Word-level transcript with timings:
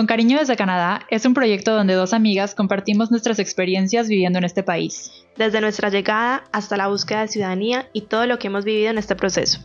Con 0.00 0.06
Cariño 0.06 0.38
desde 0.38 0.56
Canadá 0.56 1.02
es 1.10 1.26
un 1.26 1.34
proyecto 1.34 1.74
donde 1.74 1.92
dos 1.92 2.14
amigas 2.14 2.54
compartimos 2.54 3.10
nuestras 3.10 3.38
experiencias 3.38 4.08
viviendo 4.08 4.38
en 4.38 4.46
este 4.46 4.62
país. 4.62 5.12
Desde 5.36 5.60
nuestra 5.60 5.90
llegada 5.90 6.44
hasta 6.52 6.78
la 6.78 6.88
búsqueda 6.88 7.20
de 7.20 7.28
ciudadanía 7.28 7.86
y 7.92 8.00
todo 8.00 8.24
lo 8.24 8.38
que 8.38 8.46
hemos 8.46 8.64
vivido 8.64 8.88
en 8.88 8.96
este 8.96 9.14
proceso. 9.14 9.60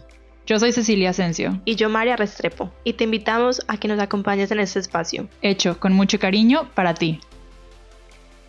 Yo 0.46 0.60
soy 0.60 0.74
Cecilia 0.74 1.12
Asensio. 1.12 1.62
Y 1.64 1.76
yo 1.78 1.88
María 1.88 2.18
Restrepo. 2.18 2.70
Y 2.84 2.92
te 2.92 3.06
invitamos 3.06 3.62
a 3.70 3.78
que 3.78 3.88
nos 3.88 3.98
acompañes 3.98 4.52
en 4.52 4.60
este 4.60 4.80
espacio. 4.80 5.30
Hecho 5.42 5.80
con 5.80 5.94
mucho 5.94 6.20
cariño 6.20 6.70
para 6.76 6.96
ti. 6.96 7.22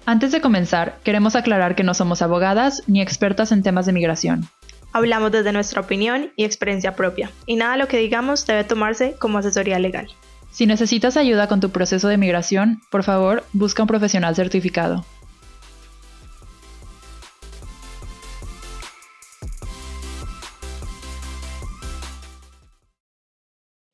Antes 0.06 0.32
de 0.32 0.40
comenzar, 0.40 0.98
queremos 1.04 1.36
aclarar 1.36 1.76
que 1.76 1.84
no 1.84 1.94
somos 1.94 2.20
abogadas 2.20 2.82
ni 2.88 3.00
expertas 3.00 3.52
en 3.52 3.62
temas 3.62 3.86
de 3.86 3.92
migración. 3.92 4.48
Hablamos 4.92 5.30
desde 5.30 5.52
nuestra 5.52 5.82
opinión 5.82 6.32
y 6.34 6.46
experiencia 6.46 6.96
propia, 6.96 7.30
y 7.46 7.54
nada 7.54 7.74
de 7.74 7.78
lo 7.78 7.86
que 7.86 7.98
digamos 7.98 8.44
debe 8.44 8.64
tomarse 8.64 9.14
como 9.20 9.38
asesoría 9.38 9.78
legal. 9.78 10.08
Si 10.56 10.64
necesitas 10.64 11.18
ayuda 11.18 11.48
con 11.48 11.60
tu 11.60 11.68
proceso 11.68 12.08
de 12.08 12.16
migración, 12.16 12.80
por 12.90 13.04
favor, 13.04 13.44
busca 13.52 13.82
un 13.82 13.88
profesional 13.88 14.34
certificado. 14.34 15.04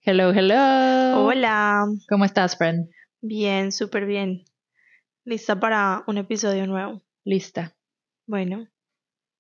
Hello, 0.03 0.31
hello. 0.31 1.25
Hola. 1.27 1.85
¿Cómo 2.09 2.25
estás, 2.25 2.57
friend? 2.57 2.89
Bien, 3.21 3.73
súper 3.73 4.07
bien. 4.07 4.45
¿Lista 5.25 5.59
para 5.59 6.05
un 6.07 6.19
episodio 6.19 6.69
nuevo? 6.69 7.03
Lista. 7.25 7.75
Bueno. 8.25 8.69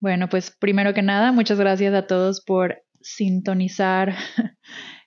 Bueno, 0.01 0.29
pues 0.29 0.51
primero 0.51 0.93
que 0.93 1.03
nada, 1.03 1.31
muchas 1.31 1.61
gracias 1.61 1.95
a 1.95 2.09
todos 2.09 2.41
por 2.45 2.83
sintonizar 3.01 4.13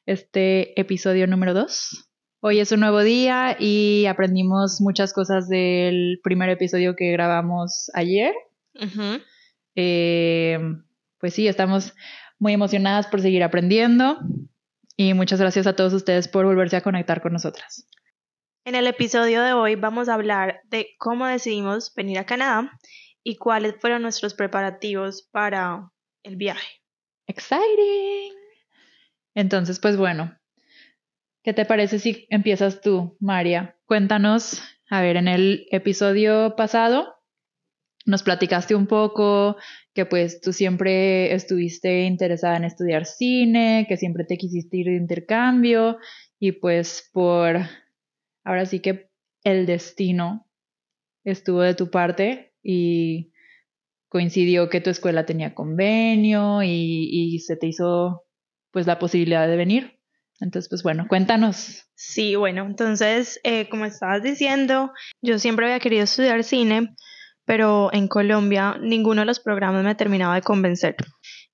este 0.05 0.79
episodio 0.79 1.27
número 1.27 1.53
2. 1.53 2.09
Hoy 2.41 2.59
es 2.59 2.71
un 2.71 2.81
nuevo 2.81 3.01
día 3.01 3.57
y 3.59 4.05
aprendimos 4.05 4.79
muchas 4.81 5.13
cosas 5.13 5.49
del 5.49 6.19
primer 6.23 6.49
episodio 6.49 6.95
que 6.95 7.11
grabamos 7.11 7.89
ayer. 7.95 8.33
Eh, 9.75 10.59
pues 11.19 11.33
sí, 11.33 11.47
estamos 11.47 11.93
muy 12.37 12.53
emocionadas 12.53 13.07
por 13.07 13.21
seguir 13.21 13.43
aprendiendo 13.43 14.19
y 14.95 15.13
muchas 15.13 15.39
gracias 15.39 15.65
a 15.65 15.75
todos 15.75 15.93
ustedes 15.93 16.27
por 16.27 16.45
volverse 16.45 16.75
a 16.75 16.81
conectar 16.81 17.21
con 17.21 17.33
nosotras. 17.33 17.87
En 18.63 18.75
el 18.75 18.87
episodio 18.87 19.41
de 19.41 19.53
hoy 19.53 19.75
vamos 19.75 20.09
a 20.09 20.13
hablar 20.13 20.61
de 20.65 20.89
cómo 20.97 21.25
decidimos 21.25 21.93
venir 21.95 22.19
a 22.19 22.25
Canadá 22.25 22.71
y 23.23 23.37
cuáles 23.37 23.75
fueron 23.79 24.03
nuestros 24.03 24.33
preparativos 24.33 25.27
para 25.31 25.91
el 26.23 26.35
viaje. 26.35 26.81
Exciting. 27.27 28.44
Entonces, 29.35 29.79
pues 29.79 29.97
bueno, 29.97 30.35
¿qué 31.43 31.53
te 31.53 31.65
parece 31.65 31.99
si 31.99 32.25
empiezas 32.29 32.81
tú, 32.81 33.17
María? 33.19 33.77
Cuéntanos, 33.85 34.63
a 34.89 35.01
ver, 35.01 35.17
en 35.17 35.27
el 35.27 35.67
episodio 35.71 36.55
pasado 36.55 37.15
nos 38.05 38.21
platicaste 38.21 38.75
un 38.75 38.85
poco 38.87 39.57
que 39.93 40.05
pues 40.05 40.39
tú 40.39 40.53
siempre 40.53 41.33
estuviste 41.33 42.03
interesada 42.03 42.57
en 42.57 42.65
estudiar 42.65 43.05
cine, 43.05 43.85
que 43.89 43.97
siempre 43.97 44.25
te 44.25 44.37
quisiste 44.37 44.77
ir 44.77 44.85
de 44.87 44.97
intercambio 44.97 45.97
y 46.39 46.53
pues 46.53 47.09
por 47.11 47.61
ahora 48.43 48.65
sí 48.65 48.79
que 48.79 49.09
el 49.43 49.65
destino 49.65 50.47
estuvo 51.23 51.61
de 51.61 51.73
tu 51.73 51.89
parte 51.89 52.53
y 52.61 53.31
coincidió 54.07 54.69
que 54.69 54.81
tu 54.81 54.91
escuela 54.91 55.25
tenía 55.25 55.55
convenio 55.55 56.61
y, 56.63 57.39
se 57.39 57.57
te 57.57 57.67
hizo 57.67 58.23
pues 58.75 58.87
la 58.87 58.99
posibilidad 58.99 59.47
de 59.47 59.55
venir. 59.55 60.01
Entonces, 60.41 60.67
pues 60.67 60.83
bueno, 60.83 61.05
cuéntanos. 61.07 61.85
Sí, 61.95 62.35
bueno, 62.35 62.65
entonces, 62.65 63.39
eh, 63.45 63.69
como 63.69 63.85
estabas 63.85 64.21
diciendo, 64.21 64.91
yo 65.21 65.39
siempre 65.39 65.65
había 65.65 65.79
querido 65.79 66.03
estudiar 66.03 66.43
cine, 66.43 66.93
pero 67.45 67.89
en 67.93 68.09
Colombia 68.09 68.77
ninguno 68.81 69.21
de 69.21 69.27
los 69.27 69.39
programas 69.39 69.85
me 69.85 69.95
terminaba 69.95 70.35
de 70.35 70.41
convencer. 70.41 70.97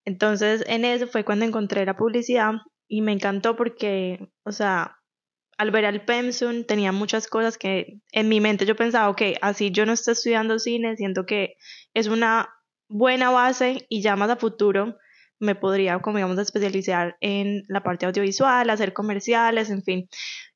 Entonces, 0.03 0.63
en 0.65 0.83
eso 0.83 1.05
fue 1.05 1.23
cuando 1.23 1.45
encontré 1.45 1.85
la 1.85 1.95
publicidad 1.95 2.53
y 2.87 3.01
me 3.01 3.11
encantó 3.11 3.55
porque, 3.55 4.31
o 4.43 4.51
sea, 4.51 4.97
al 5.59 5.69
ver 5.69 5.85
al 5.85 6.03
Pensum 6.03 6.63
tenía 6.63 6.91
muchas 6.91 7.27
cosas 7.27 7.59
que 7.59 7.99
en 8.13 8.29
mi 8.29 8.41
mente 8.41 8.65
yo 8.65 8.75
pensaba, 8.75 9.09
ok, 9.09 9.21
así 9.43 9.69
yo 9.69 9.85
no 9.85 9.93
estoy 9.93 10.13
estudiando 10.13 10.57
cine, 10.57 10.97
siento 10.97 11.27
que 11.27 11.53
es 11.93 12.07
una 12.07 12.49
buena 12.89 13.29
base 13.29 13.85
y 13.89 14.01
ya 14.01 14.13
a 14.13 14.35
futuro 14.37 14.97
me 15.41 15.55
podría, 15.55 15.99
como 15.99 16.17
digamos, 16.17 16.37
especializar 16.37 17.17
en 17.19 17.63
la 17.67 17.83
parte 17.83 18.05
audiovisual, 18.05 18.69
hacer 18.69 18.93
comerciales, 18.93 19.69
en 19.69 19.83
fin. 19.83 20.09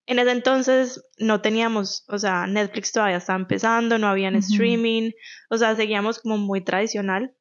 En 0.06 0.20
ese 0.20 0.32
entonces 0.32 1.04
no 1.18 1.42
teníamos, 1.42 2.06
o 2.08 2.20
sea, 2.20 2.46
Netflix 2.46 2.92
todavía 2.92 3.18
estaba 3.18 3.40
empezando, 3.40 3.98
no 3.98 4.08
había 4.08 4.30
streaming, 4.30 5.12
o 5.50 5.58
sea, 5.58 5.76
seguíamos 5.76 6.20
como 6.20 6.38
muy 6.38 6.62
tradicional. 6.64 7.36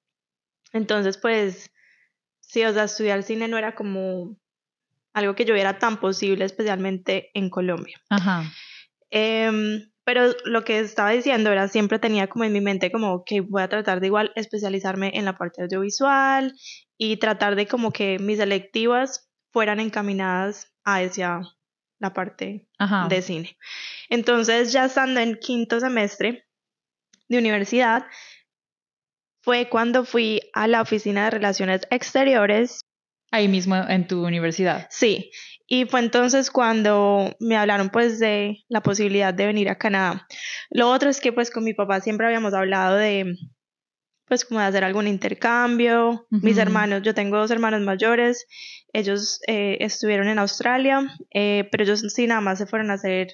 Entonces, 0.72 1.18
pues, 1.18 1.70
sí, 2.40 2.64
o 2.64 2.72
sea, 2.72 2.84
estudiar 2.84 3.22
cine 3.22 3.46
no 3.46 3.58
era 3.58 3.74
como 3.74 4.36
algo 5.12 5.34
que 5.34 5.44
yo 5.44 5.54
viera 5.54 5.78
tan 5.78 6.00
posible, 6.00 6.46
especialmente 6.46 7.30
en 7.34 7.50
Colombia. 7.50 8.00
Ajá. 8.08 8.50
Em, 9.10 9.90
pero 10.04 10.32
lo 10.44 10.64
que 10.64 10.80
estaba 10.80 11.10
diciendo 11.10 11.52
era, 11.52 11.68
siempre 11.68 11.98
tenía 11.98 12.28
como 12.28 12.44
en 12.44 12.52
mi 12.52 12.60
mente 12.60 12.90
como 12.90 13.24
que 13.24 13.40
voy 13.42 13.62
a 13.62 13.68
tratar 13.68 14.00
de 14.00 14.06
igual 14.06 14.32
especializarme 14.34 15.12
en 15.14 15.24
la 15.24 15.36
parte 15.36 15.62
audiovisual 15.62 16.54
y 16.98 17.16
tratar 17.16 17.56
de 17.56 17.66
como 17.66 17.92
que 17.92 18.18
mis 18.18 18.38
selectivas 18.38 19.30
fueran 19.52 19.80
encaminadas 19.80 20.72
a 20.84 20.96
hacia 20.96 21.42
la 21.98 22.12
parte 22.12 22.68
de 23.08 23.22
cine. 23.22 23.56
Entonces, 24.10 24.72
ya 24.72 24.84
estando 24.84 25.20
en 25.20 25.36
quinto 25.36 25.80
semestre 25.80 26.46
de 27.28 27.38
universidad, 27.38 28.06
fue 29.42 29.68
cuando 29.68 30.04
fui 30.04 30.40
a 30.52 30.66
la 30.66 30.82
oficina 30.82 31.24
de 31.24 31.30
relaciones 31.30 31.82
exteriores 31.90 32.80
Ahí 33.34 33.48
mismo 33.48 33.74
en 33.74 34.06
tu 34.06 34.24
universidad. 34.24 34.86
Sí, 34.90 35.32
y 35.66 35.86
fue 35.86 35.98
entonces 35.98 36.52
cuando 36.52 37.34
me 37.40 37.56
hablaron 37.56 37.90
pues 37.90 38.20
de 38.20 38.64
la 38.68 38.80
posibilidad 38.80 39.34
de 39.34 39.46
venir 39.46 39.68
a 39.70 39.76
Canadá. 39.76 40.28
Lo 40.70 40.88
otro 40.88 41.10
es 41.10 41.20
que 41.20 41.32
pues 41.32 41.50
con 41.50 41.64
mi 41.64 41.74
papá 41.74 42.00
siempre 42.00 42.28
habíamos 42.28 42.54
hablado 42.54 42.94
de 42.94 43.36
pues 44.26 44.44
como 44.44 44.60
de 44.60 44.66
hacer 44.66 44.84
algún 44.84 45.06
intercambio. 45.06 46.26
Mis 46.30 46.58
hermanos, 46.58 47.02
yo 47.02 47.14
tengo 47.14 47.36
dos 47.36 47.50
hermanos 47.50 47.82
mayores, 47.82 48.46
ellos 48.92 49.40
eh, 49.46 49.78
estuvieron 49.80 50.28
en 50.28 50.38
Australia, 50.38 51.14
eh, 51.32 51.68
pero 51.70 51.84
ellos 51.84 52.00
sí 52.08 52.26
nada 52.26 52.40
más 52.40 52.58
se 52.58 52.66
fueron 52.66 52.90
a 52.90 52.94
hacer 52.94 53.28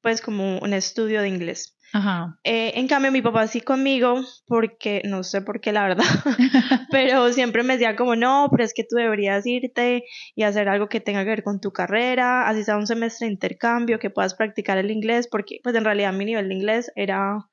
pues 0.00 0.20
como 0.20 0.58
un 0.58 0.72
estudio 0.72 1.20
de 1.22 1.28
inglés. 1.28 1.74
Ajá. 1.92 2.38
Eh, 2.44 2.72
en 2.74 2.86
cambio, 2.86 3.10
mi 3.10 3.22
papá 3.22 3.46
sí 3.46 3.62
conmigo, 3.62 4.20
porque 4.46 5.00
no 5.04 5.22
sé 5.22 5.40
por 5.40 5.60
qué, 5.60 5.72
la 5.72 5.84
verdad, 5.84 6.04
pero 6.90 7.32
siempre 7.32 7.62
me 7.62 7.74
decía 7.74 7.96
como, 7.96 8.14
no, 8.14 8.48
pero 8.50 8.62
es 8.62 8.74
que 8.74 8.84
tú 8.84 8.96
deberías 8.96 9.46
irte 9.46 10.04
y 10.34 10.42
hacer 10.42 10.68
algo 10.68 10.88
que 10.88 11.00
tenga 11.00 11.24
que 11.24 11.30
ver 11.30 11.42
con 11.42 11.60
tu 11.60 11.72
carrera, 11.72 12.46
así 12.46 12.62
sea 12.62 12.76
un 12.76 12.86
semestre 12.86 13.26
de 13.26 13.32
intercambio, 13.32 13.98
que 13.98 14.10
puedas 14.10 14.34
practicar 14.34 14.76
el 14.76 14.90
inglés, 14.90 15.28
porque 15.30 15.60
pues 15.62 15.74
en 15.74 15.84
realidad 15.84 16.12
mi 16.12 16.26
nivel 16.26 16.48
de 16.48 16.54
inglés 16.54 16.92
era 16.94 17.48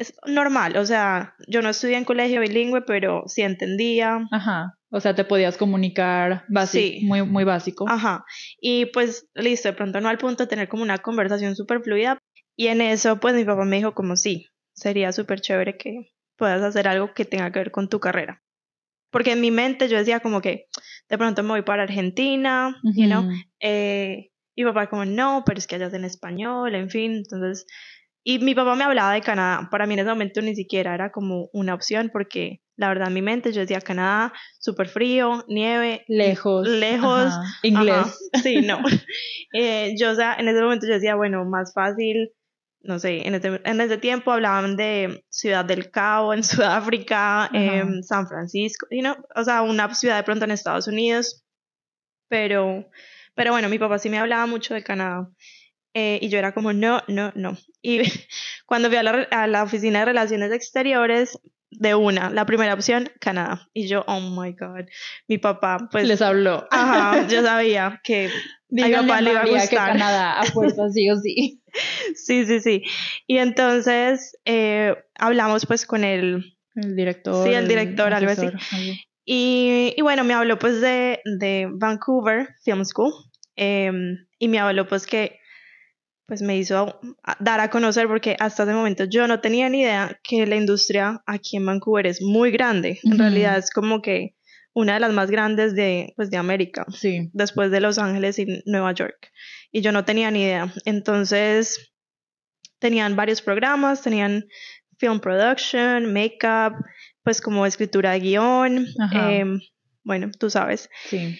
es 0.00 0.14
normal, 0.26 0.78
o 0.78 0.86
sea, 0.86 1.34
yo 1.46 1.60
no 1.60 1.68
estudié 1.68 1.96
en 1.96 2.04
colegio 2.04 2.40
bilingüe, 2.40 2.80
pero 2.82 3.24
sí 3.26 3.42
entendía. 3.42 4.18
Ajá. 4.32 4.78
O 4.90 4.98
sea, 4.98 5.14
te 5.14 5.24
podías 5.24 5.58
comunicar 5.58 6.44
básico, 6.48 7.06
muy, 7.06 7.22
muy 7.22 7.44
básico. 7.44 7.84
Ajá. 7.86 8.24
Y 8.60 8.86
pues 8.86 9.28
listo, 9.34 9.68
de 9.68 9.74
pronto 9.74 10.00
no 10.00 10.08
al 10.08 10.16
punto 10.16 10.44
de 10.44 10.48
tener 10.48 10.68
como 10.68 10.82
una 10.82 10.98
conversación 10.98 11.54
súper 11.54 11.82
fluida, 11.82 12.18
y 12.56 12.68
en 12.68 12.80
eso, 12.80 13.20
pues 13.20 13.34
mi 13.34 13.44
papá 13.44 13.64
me 13.64 13.76
dijo 13.76 13.94
como 13.94 14.16
sí, 14.16 14.46
sería 14.72 15.12
súper 15.12 15.42
chévere 15.42 15.76
que 15.76 16.12
puedas 16.36 16.62
hacer 16.62 16.88
algo 16.88 17.12
que 17.12 17.26
tenga 17.26 17.52
que 17.52 17.58
ver 17.58 17.70
con 17.70 17.88
tu 17.88 18.00
carrera. 18.00 18.42
Porque 19.10 19.32
en 19.32 19.40
mi 19.42 19.50
mente 19.50 19.88
yo 19.88 19.98
decía 19.98 20.20
como 20.20 20.40
que 20.40 20.66
de 21.10 21.18
pronto 21.18 21.42
me 21.42 21.50
voy 21.50 21.62
para 21.62 21.82
Argentina, 21.82 22.74
you 22.96 23.06
know, 23.06 23.28
eh, 23.60 24.30
y 24.54 24.64
papá 24.64 24.88
como 24.88 25.04
no, 25.04 25.42
pero 25.44 25.58
es 25.58 25.66
que 25.66 25.74
allá 25.74 25.88
es 25.88 25.94
en 25.94 26.04
español, 26.04 26.74
en 26.74 26.88
fin, 26.88 27.16
entonces, 27.16 27.66
y 28.22 28.38
mi 28.38 28.54
papá 28.54 28.74
me 28.74 28.84
hablaba 28.84 29.12
de 29.12 29.20
Canadá, 29.20 29.68
para 29.70 29.86
mí 29.86 29.94
en 29.94 30.00
ese 30.00 30.08
momento 30.10 30.42
ni 30.42 30.54
siquiera 30.54 30.94
era 30.94 31.10
como 31.10 31.48
una 31.52 31.74
opción 31.74 32.10
porque 32.12 32.60
la 32.76 32.88
verdad 32.88 33.08
en 33.08 33.14
mi 33.14 33.22
mente 33.22 33.52
yo 33.52 33.60
decía 33.60 33.80
Canadá, 33.80 34.32
súper 34.58 34.88
frío, 34.88 35.44
nieve, 35.48 36.04
lejos, 36.08 36.68
lejos, 36.68 37.32
inglés, 37.62 38.30
sí, 38.42 38.62
no, 38.62 38.80
eh, 39.54 39.94
yo 39.98 40.10
o 40.10 40.14
sea, 40.14 40.34
en 40.34 40.48
ese 40.48 40.62
momento 40.62 40.86
yo 40.86 40.94
decía, 40.94 41.14
bueno, 41.14 41.44
más 41.44 41.72
fácil 41.74 42.32
no 42.82 42.98
sé, 42.98 43.26
en 43.26 43.34
ese, 43.34 43.60
en 43.64 43.80
ese 43.80 43.98
tiempo 43.98 44.32
hablaban 44.32 44.76
de 44.76 45.24
Ciudad 45.28 45.64
del 45.64 45.90
Cabo 45.90 46.32
en 46.32 46.42
Sudáfrica, 46.44 47.50
en 47.52 48.02
San 48.02 48.26
Francisco, 48.26 48.86
you 48.90 49.00
know? 49.00 49.16
o 49.34 49.44
sea, 49.44 49.62
una 49.62 49.94
ciudad 49.94 50.16
de 50.16 50.22
pronto 50.22 50.44
en 50.44 50.50
Estados 50.50 50.88
Unidos, 50.88 51.44
pero, 52.28 52.88
pero 53.34 53.52
bueno, 53.52 53.68
mi 53.68 53.78
papá 53.78 53.98
sí 53.98 54.08
me 54.08 54.18
hablaba 54.18 54.46
mucho 54.46 54.74
de 54.74 54.82
Canadá. 54.82 55.28
Eh, 55.94 56.18
y 56.22 56.28
yo 56.28 56.38
era 56.38 56.52
como, 56.52 56.72
no, 56.72 57.02
no, 57.08 57.32
no. 57.34 57.56
Y 57.82 58.00
cuando 58.66 58.88
fui 58.88 58.96
a 58.96 59.02
la, 59.02 59.28
a 59.30 59.46
la, 59.46 59.62
oficina 59.62 60.00
de 60.00 60.04
relaciones 60.06 60.52
exteriores, 60.52 61.38
de 61.70 61.94
una, 61.94 62.30
la 62.30 62.46
primera 62.46 62.74
opción, 62.74 63.10
Canadá. 63.20 63.68
Y 63.72 63.86
yo, 63.86 64.04
oh 64.06 64.20
my 64.20 64.52
God, 64.52 64.86
mi 65.28 65.38
papá, 65.38 65.88
pues... 65.90 66.06
Les 66.06 66.20
habló. 66.20 66.66
Ajá, 66.70 67.26
yo 67.28 67.42
sabía 67.44 68.00
que 68.02 68.26
a 68.26 68.30
mi 68.68 68.82
Díganle 68.84 69.08
papá 69.08 69.20
le 69.20 69.30
iba 69.30 69.40
a 69.40 69.44
que 69.44 69.50
gustar. 69.50 69.92
Canadá 69.92 70.40
a 70.40 70.44
fuerza 70.44 70.88
sí 70.90 71.10
o 71.10 71.16
sí. 71.16 71.62
Sí, 72.16 72.46
sí, 72.46 72.58
sí. 72.58 72.82
Y 73.28 73.38
entonces 73.38 74.36
eh, 74.44 74.96
hablamos 75.14 75.66
pues 75.66 75.86
con 75.86 76.02
él 76.02 76.56
El 76.74 76.96
director. 76.96 77.46
Sí, 77.46 77.54
el 77.54 77.68
director, 77.68 78.12
algo 78.12 78.32
así. 78.32 78.46
algo. 78.46 78.58
y, 79.24 79.94
y 79.96 80.02
bueno, 80.02 80.24
me 80.24 80.34
habló 80.34 80.58
pues 80.58 80.80
de, 80.80 81.20
de 81.38 81.68
Vancouver 81.70 82.48
Film 82.64 82.84
School 82.84 83.12
em, 83.54 84.26
y 84.40 84.48
me 84.48 84.58
habló 84.58 84.88
pues 84.88 85.06
que 85.06 85.39
pues 86.30 86.42
me 86.42 86.56
hizo 86.56 87.00
dar 87.40 87.58
a 87.58 87.70
conocer 87.70 88.06
porque 88.06 88.36
hasta 88.38 88.62
ese 88.62 88.72
momento 88.72 89.02
yo 89.02 89.26
no 89.26 89.40
tenía 89.40 89.68
ni 89.68 89.80
idea 89.80 90.16
que 90.22 90.46
la 90.46 90.54
industria 90.54 91.20
aquí 91.26 91.56
en 91.56 91.66
Vancouver 91.66 92.06
es 92.06 92.22
muy 92.22 92.52
grande. 92.52 93.00
En 93.02 93.18
realidad 93.18 93.58
es 93.58 93.72
como 93.72 94.00
que 94.00 94.36
una 94.72 94.94
de 94.94 95.00
las 95.00 95.12
más 95.12 95.28
grandes 95.28 95.74
de, 95.74 96.12
pues, 96.14 96.30
de 96.30 96.36
América 96.36 96.86
Sí. 96.92 97.30
después 97.32 97.72
de 97.72 97.80
Los 97.80 97.98
Ángeles 97.98 98.38
y 98.38 98.62
Nueva 98.64 98.92
York. 98.92 99.32
Y 99.72 99.80
yo 99.80 99.90
no 99.90 100.04
tenía 100.04 100.30
ni 100.30 100.42
idea. 100.44 100.72
Entonces, 100.84 101.92
tenían 102.78 103.16
varios 103.16 103.42
programas, 103.42 104.00
tenían 104.00 104.44
film 104.98 105.18
production, 105.18 106.12
makeup, 106.12 106.74
pues 107.24 107.40
como 107.40 107.66
escritura 107.66 108.12
de 108.12 108.20
guion, 108.20 108.86
em, 109.12 109.60
bueno, 110.04 110.30
tú 110.38 110.48
sabes. 110.48 110.88
Sí. 111.08 111.36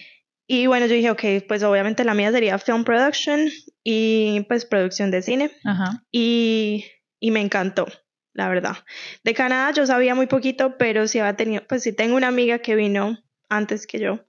Y 0.53 0.67
bueno, 0.67 0.85
yo 0.85 0.95
dije, 0.95 1.09
ok, 1.09 1.47
pues 1.47 1.63
obviamente 1.63 2.03
la 2.03 2.13
mía 2.13 2.29
sería 2.29 2.59
film 2.59 2.83
production 2.83 3.47
y 3.85 4.41
pues 4.49 4.65
producción 4.65 5.09
de 5.09 5.21
cine. 5.21 5.49
Ajá. 5.63 6.03
Y, 6.11 6.83
y 7.21 7.31
me 7.31 7.39
encantó, 7.39 7.87
la 8.33 8.49
verdad. 8.49 8.75
De 9.23 9.33
Canadá 9.33 9.71
yo 9.71 9.85
sabía 9.85 10.13
muy 10.13 10.27
poquito, 10.27 10.77
pero 10.77 11.07
sí 11.07 11.19
había 11.19 11.37
tenido, 11.37 11.63
pues 11.69 11.83
sí 11.83 11.93
tengo 11.93 12.17
una 12.17 12.27
amiga 12.27 12.59
que 12.59 12.75
vino 12.75 13.17
antes 13.47 13.87
que 13.87 13.99
yo 13.99 14.25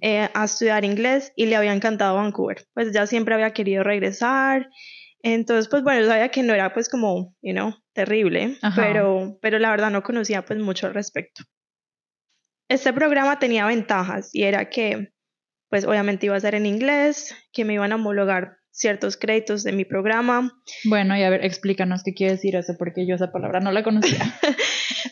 eh, 0.00 0.28
a 0.32 0.44
estudiar 0.44 0.84
inglés 0.84 1.32
y 1.34 1.46
le 1.46 1.56
había 1.56 1.74
encantado 1.74 2.14
Vancouver. 2.14 2.68
Pues 2.72 2.92
ya 2.92 3.08
siempre 3.08 3.34
había 3.34 3.52
querido 3.52 3.82
regresar. 3.82 4.70
Entonces, 5.24 5.66
pues 5.66 5.82
bueno, 5.82 6.02
yo 6.02 6.06
sabía 6.06 6.28
que 6.28 6.44
no 6.44 6.54
era 6.54 6.72
pues 6.72 6.88
como, 6.88 7.34
you 7.42 7.52
know, 7.52 7.74
terrible, 7.94 8.58
Ajá. 8.62 8.80
pero, 8.80 9.38
pero 9.42 9.58
la 9.58 9.70
verdad 9.70 9.90
no 9.90 10.04
conocía 10.04 10.44
pues 10.44 10.60
mucho 10.60 10.86
al 10.86 10.94
respecto. 10.94 11.42
Este 12.68 12.92
programa 12.92 13.40
tenía 13.40 13.66
ventajas 13.66 14.30
y 14.32 14.44
era 14.44 14.70
que 14.70 15.13
pues 15.68 15.84
obviamente 15.84 16.26
iba 16.26 16.36
a 16.36 16.40
ser 16.40 16.54
en 16.54 16.66
inglés, 16.66 17.34
que 17.52 17.64
me 17.64 17.74
iban 17.74 17.92
a 17.92 17.96
homologar 17.96 18.58
ciertos 18.70 19.16
créditos 19.16 19.62
de 19.62 19.72
mi 19.72 19.84
programa. 19.84 20.52
Bueno, 20.84 21.16
y 21.16 21.22
a 21.22 21.30
ver, 21.30 21.44
explícanos 21.44 22.02
qué 22.04 22.12
quiere 22.12 22.32
decir 22.32 22.56
eso, 22.56 22.74
porque 22.78 23.06
yo 23.06 23.14
esa 23.14 23.30
palabra 23.30 23.60
no 23.60 23.72
la 23.72 23.82
conocía. 23.82 24.38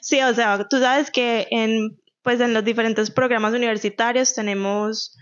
Sí, 0.00 0.20
o 0.20 0.34
sea, 0.34 0.66
tú 0.69 0.78
sabes 0.78 1.10
que 1.10 1.46
en, 1.50 1.96
pues 2.22 2.40
en 2.40 2.52
los 2.52 2.64
diferentes 2.64 3.10
programas 3.10 3.54
universitarios 3.54 4.34
tenemos 4.34 5.16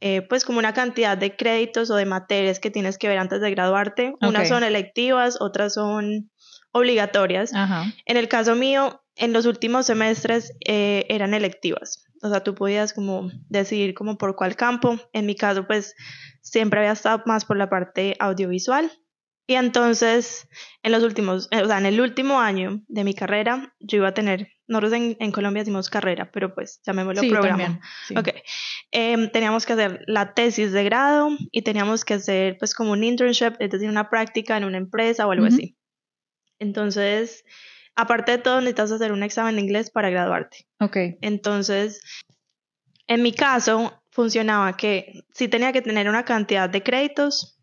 eh, 0.00 0.22
pues 0.22 0.44
como 0.44 0.58
una 0.58 0.72
cantidad 0.72 1.18
de 1.18 1.34
créditos 1.34 1.90
o 1.90 1.96
de 1.96 2.06
materias 2.06 2.60
que 2.60 2.70
tienes 2.70 2.96
que 2.96 3.08
ver 3.08 3.18
antes 3.18 3.40
de 3.40 3.50
graduarte. 3.50 4.14
Unas 4.20 4.48
son 4.48 4.62
electivas, 4.62 5.40
otras 5.40 5.74
son 5.74 6.30
obligatorias. 6.72 7.52
Ajá. 7.54 7.86
En 8.06 8.16
el 8.16 8.28
caso 8.28 8.54
mío, 8.54 9.02
en 9.16 9.32
los 9.32 9.46
últimos 9.46 9.86
semestres 9.86 10.52
eh, 10.66 11.06
eran 11.08 11.34
electivas. 11.34 12.04
O 12.24 12.30
sea, 12.30 12.42
tú 12.42 12.54
podías 12.54 12.94
como 12.94 13.30
decidir 13.50 13.92
como 13.92 14.16
por 14.16 14.34
cuál 14.34 14.56
campo. 14.56 14.98
En 15.12 15.26
mi 15.26 15.36
caso, 15.36 15.66
pues 15.66 15.94
siempre 16.40 16.80
había 16.80 16.92
estado 16.92 17.22
más 17.26 17.44
por 17.44 17.58
la 17.58 17.68
parte 17.68 18.16
audiovisual. 18.18 18.90
Y 19.46 19.56
entonces, 19.56 20.48
en 20.82 20.92
los 20.92 21.02
últimos, 21.02 21.48
eh, 21.50 21.60
o 21.62 21.66
sea, 21.66 21.76
en 21.76 21.84
el 21.84 22.00
último 22.00 22.40
año 22.40 22.80
de 22.88 23.04
mi 23.04 23.12
carrera, 23.12 23.74
yo 23.78 23.98
iba 23.98 24.08
a 24.08 24.14
tener, 24.14 24.48
nosotros 24.66 24.94
en, 24.94 25.18
en 25.20 25.32
Colombia 25.32 25.60
decimos 25.60 25.90
carrera, 25.90 26.30
pero 26.32 26.54
pues 26.54 26.80
llamémoslo 26.86 27.20
Sí, 27.20 27.28
programa. 27.28 27.62
también. 27.62 27.80
sí. 28.08 28.16
Ok. 28.16 28.28
Em, 28.90 29.30
teníamos 29.30 29.66
que 29.66 29.74
hacer 29.74 30.00
la 30.06 30.32
tesis 30.32 30.72
de 30.72 30.82
grado 30.84 31.28
y 31.50 31.60
teníamos 31.60 32.06
que 32.06 32.14
hacer 32.14 32.56
pues 32.58 32.74
como 32.74 32.92
un 32.92 33.04
internship, 33.04 33.52
es 33.58 33.70
decir, 33.70 33.90
una 33.90 34.08
práctica 34.08 34.56
en 34.56 34.64
una 34.64 34.78
empresa 34.78 35.26
o 35.26 35.30
algo 35.30 35.44
Ujú. 35.44 35.54
así. 35.54 35.76
Entonces, 36.58 37.44
aparte 37.96 38.32
de 38.32 38.38
todo, 38.38 38.60
necesitas 38.60 38.92
hacer 38.92 39.12
un 39.12 39.22
examen 39.22 39.56
de 39.56 39.62
inglés 39.62 39.90
para 39.90 40.10
graduarte. 40.10 40.66
Ok. 40.80 40.96
Entonces, 41.20 42.00
en 43.06 43.22
mi 43.22 43.32
caso, 43.32 44.02
funcionaba 44.10 44.76
que 44.76 45.24
sí 45.32 45.48
tenía 45.48 45.72
que 45.72 45.82
tener 45.82 46.08
una 46.08 46.24
cantidad 46.24 46.68
de 46.68 46.82
créditos 46.82 47.58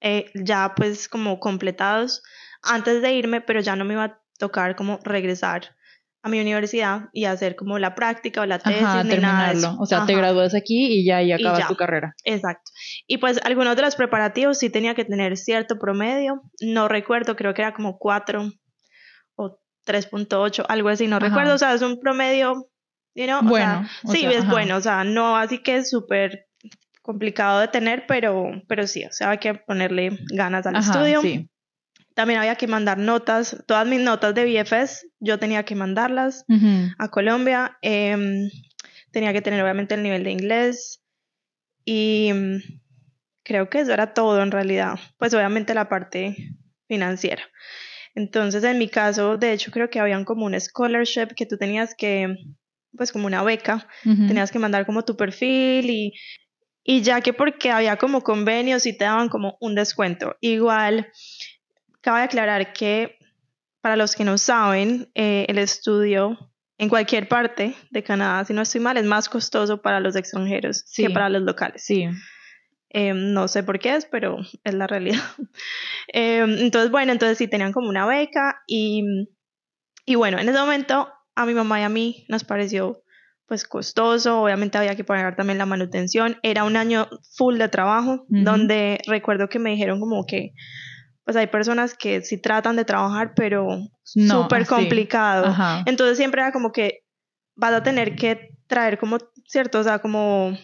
eh, 0.00 0.30
ya 0.34 0.74
pues 0.76 1.08
como 1.08 1.40
completados 1.40 2.22
antes 2.62 3.02
de 3.02 3.12
irme, 3.14 3.40
pero 3.40 3.60
ya 3.60 3.76
no 3.76 3.84
me 3.84 3.94
iba 3.94 4.04
a 4.04 4.22
tocar 4.38 4.76
como 4.76 4.98
regresar 5.02 5.74
a 6.22 6.28
mi 6.28 6.40
universidad 6.40 7.08
y 7.12 7.24
hacer 7.24 7.56
como 7.56 7.78
la 7.78 7.94
práctica 7.94 8.42
o 8.42 8.46
la 8.46 8.58
tesis 8.58 8.82
Ajá, 8.82 9.04
ni 9.04 9.10
nada 9.18 9.48
de 9.48 9.54
terminarlo. 9.54 9.58
eso. 9.58 9.76
O 9.80 9.86
sea, 9.86 10.06
te 10.06 10.14
gradúas 10.14 10.54
aquí 10.54 11.00
y 11.00 11.06
ya, 11.06 11.22
y 11.22 11.32
acabas 11.32 11.60
ya. 11.60 11.68
tu 11.68 11.76
carrera. 11.76 12.14
Exacto. 12.24 12.70
Y 13.06 13.18
pues 13.18 13.40
algunos 13.44 13.76
de 13.76 13.82
los 13.82 13.96
preparativos 13.96 14.58
sí 14.58 14.70
tenía 14.70 14.94
que 14.94 15.04
tener 15.04 15.36
cierto 15.36 15.78
promedio. 15.78 16.42
No 16.60 16.88
recuerdo, 16.88 17.36
creo 17.36 17.54
que 17.54 17.62
era 17.62 17.74
como 17.74 17.98
4 17.98 18.42
o 18.42 18.50
3.8, 19.88 20.64
algo 20.68 20.88
así, 20.90 21.06
no 21.08 21.16
Ajá. 21.16 21.26
recuerdo. 21.26 21.54
O 21.54 21.58
sea, 21.58 21.74
es 21.74 21.82
un 21.82 21.98
promedio, 21.98 22.68
you 23.14 23.24
know, 23.24 23.40
o 23.40 23.42
Bueno, 23.44 23.82
sea, 23.88 23.90
o 24.04 24.12
sí, 24.12 24.20
sea, 24.20 24.30
es 24.30 24.42
ajá. 24.44 24.50
bueno. 24.52 24.76
O 24.76 24.80
sea, 24.80 25.04
no 25.04 25.36
así 25.36 25.58
que 25.58 25.76
es 25.78 25.90
súper 25.90 26.46
complicado 27.02 27.60
de 27.60 27.68
tener, 27.68 28.04
pero, 28.06 28.50
pero 28.68 28.86
sí, 28.86 29.04
o 29.04 29.12
sea, 29.12 29.30
hay 29.30 29.38
que 29.38 29.54
ponerle 29.54 30.18
ganas 30.32 30.66
al 30.66 30.76
Ajá, 30.76 30.92
estudio. 30.92 31.22
sí. 31.22 31.48
También 32.14 32.38
había 32.40 32.56
que 32.56 32.66
mandar 32.66 32.98
notas, 32.98 33.62
todas 33.66 33.86
mis 33.86 34.00
notas 34.00 34.34
de 34.34 34.44
BFS, 34.44 35.06
yo 35.20 35.38
tenía 35.38 35.64
que 35.64 35.74
mandarlas 35.76 36.44
a 36.98 37.08
Colombia. 37.10 37.78
em, 37.80 38.50
tenía 39.12 39.32
que 39.32 39.40
tener 39.40 39.62
obviamente 39.62 39.94
el 39.94 40.02
nivel 40.02 40.24
de 40.24 40.32
inglés 40.32 41.00
y 41.84 42.30
mm, 42.34 42.56
creo 43.44 43.70
que 43.70 43.80
eso 43.80 43.92
era 43.92 44.12
todo 44.14 44.42
en 44.42 44.50
realidad. 44.50 44.98
Pues 45.16 45.32
obviamente 45.32 45.74
la 45.74 45.88
parte 45.88 46.36
financiera. 46.88 47.42
Entonces 48.14 48.64
en 48.64 48.78
mi 48.78 48.88
caso, 48.88 49.36
de 49.36 49.52
hecho 49.52 49.70
creo 49.70 49.90
que 49.90 50.00
habían 50.00 50.24
como 50.24 50.46
un 50.46 50.58
scholarship 50.60 51.28
que 51.36 51.46
tú 51.46 51.56
tenías 51.56 51.94
que, 51.94 52.36
pues 52.96 53.12
como 53.12 53.26
una 53.26 53.42
beca, 53.42 53.86
tenías 54.02 54.50
que 54.50 54.58
mandar 54.58 54.86
como 54.86 55.04
tu 55.04 55.16
perfil 55.16 55.90
y, 55.90 56.12
y 56.82 57.02
ya 57.02 57.20
que 57.20 57.32
porque 57.32 57.70
había 57.70 57.96
como 57.96 58.22
convenios 58.22 58.86
y 58.86 58.96
te 58.96 59.04
daban 59.04 59.28
como 59.28 59.56
un 59.60 59.74
descuento. 59.74 60.36
Igual, 60.40 61.08
cabe 62.00 62.22
aclarar 62.22 62.72
que 62.72 63.18
para 63.80 63.96
los 63.96 64.16
que 64.16 64.24
no 64.24 64.38
saben, 64.38 65.10
eh, 65.14 65.46
el 65.48 65.58
estudio 65.58 66.36
en 66.78 66.88
cualquier 66.88 67.28
parte 67.28 67.74
de 67.90 68.02
Canadá, 68.02 68.44
si 68.44 68.52
no 68.52 68.62
estoy 68.62 68.80
mal, 68.80 68.96
es 68.96 69.04
más 69.04 69.28
costoso 69.28 69.82
para 69.82 70.00
los 70.00 70.14
extranjeros 70.16 70.84
Sí. 70.86 71.04
que 71.06 71.10
para 71.10 71.28
los 71.28 71.42
locales. 71.42 71.84
Sí. 71.84 72.06
Eh, 72.90 73.12
no 73.14 73.48
sé 73.48 73.62
por 73.62 73.78
qué 73.78 73.94
es, 73.96 74.06
pero 74.06 74.38
es 74.64 74.74
la 74.74 74.86
realidad. 74.86 75.20
Eh, 76.14 76.38
entonces, 76.38 76.90
bueno, 76.90 77.12
entonces 77.12 77.36
sí 77.36 77.48
tenían 77.48 77.74
como 77.74 77.90
una 77.90 78.06
beca 78.06 78.62
y, 78.66 79.04
y 80.06 80.14
bueno, 80.14 80.38
en 80.38 80.48
ese 80.48 80.58
momento 80.58 81.12
a 81.34 81.44
mi 81.44 81.52
mamá 81.52 81.80
y 81.80 81.82
a 81.82 81.90
mí 81.90 82.24
nos 82.30 82.44
pareció 82.44 83.02
pues 83.46 83.66
costoso, 83.66 84.42
obviamente 84.42 84.78
había 84.78 84.96
que 84.96 85.04
pagar 85.04 85.36
también 85.36 85.58
la 85.58 85.66
manutención, 85.66 86.38
era 86.42 86.64
un 86.64 86.76
año 86.76 87.08
full 87.36 87.58
de 87.58 87.68
trabajo, 87.68 88.24
donde 88.28 89.00
recuerdo 89.06 89.50
que 89.50 89.58
me 89.58 89.70
dijeron 89.70 90.00
como 90.00 90.24
que 90.24 90.52
pues 91.24 91.36
hay 91.36 91.46
personas 91.46 91.94
que 91.94 92.22
sí 92.22 92.38
tratan 92.40 92.76
de 92.76 92.86
trabajar, 92.86 93.34
pero 93.36 93.66
No, 94.14 94.42
súper 94.42 94.66
complicado. 94.66 95.48
Ajá. 95.48 95.82
Entonces 95.84 96.16
siempre 96.16 96.40
era 96.40 96.52
como 96.52 96.72
que 96.72 97.00
vas 97.54 97.74
a 97.74 97.82
tener 97.82 98.16
que 98.16 98.56
traer 98.66 98.98
como, 98.98 99.18
cierto, 99.46 99.80
o 99.80 99.84
sea, 99.84 99.98
como 99.98 100.56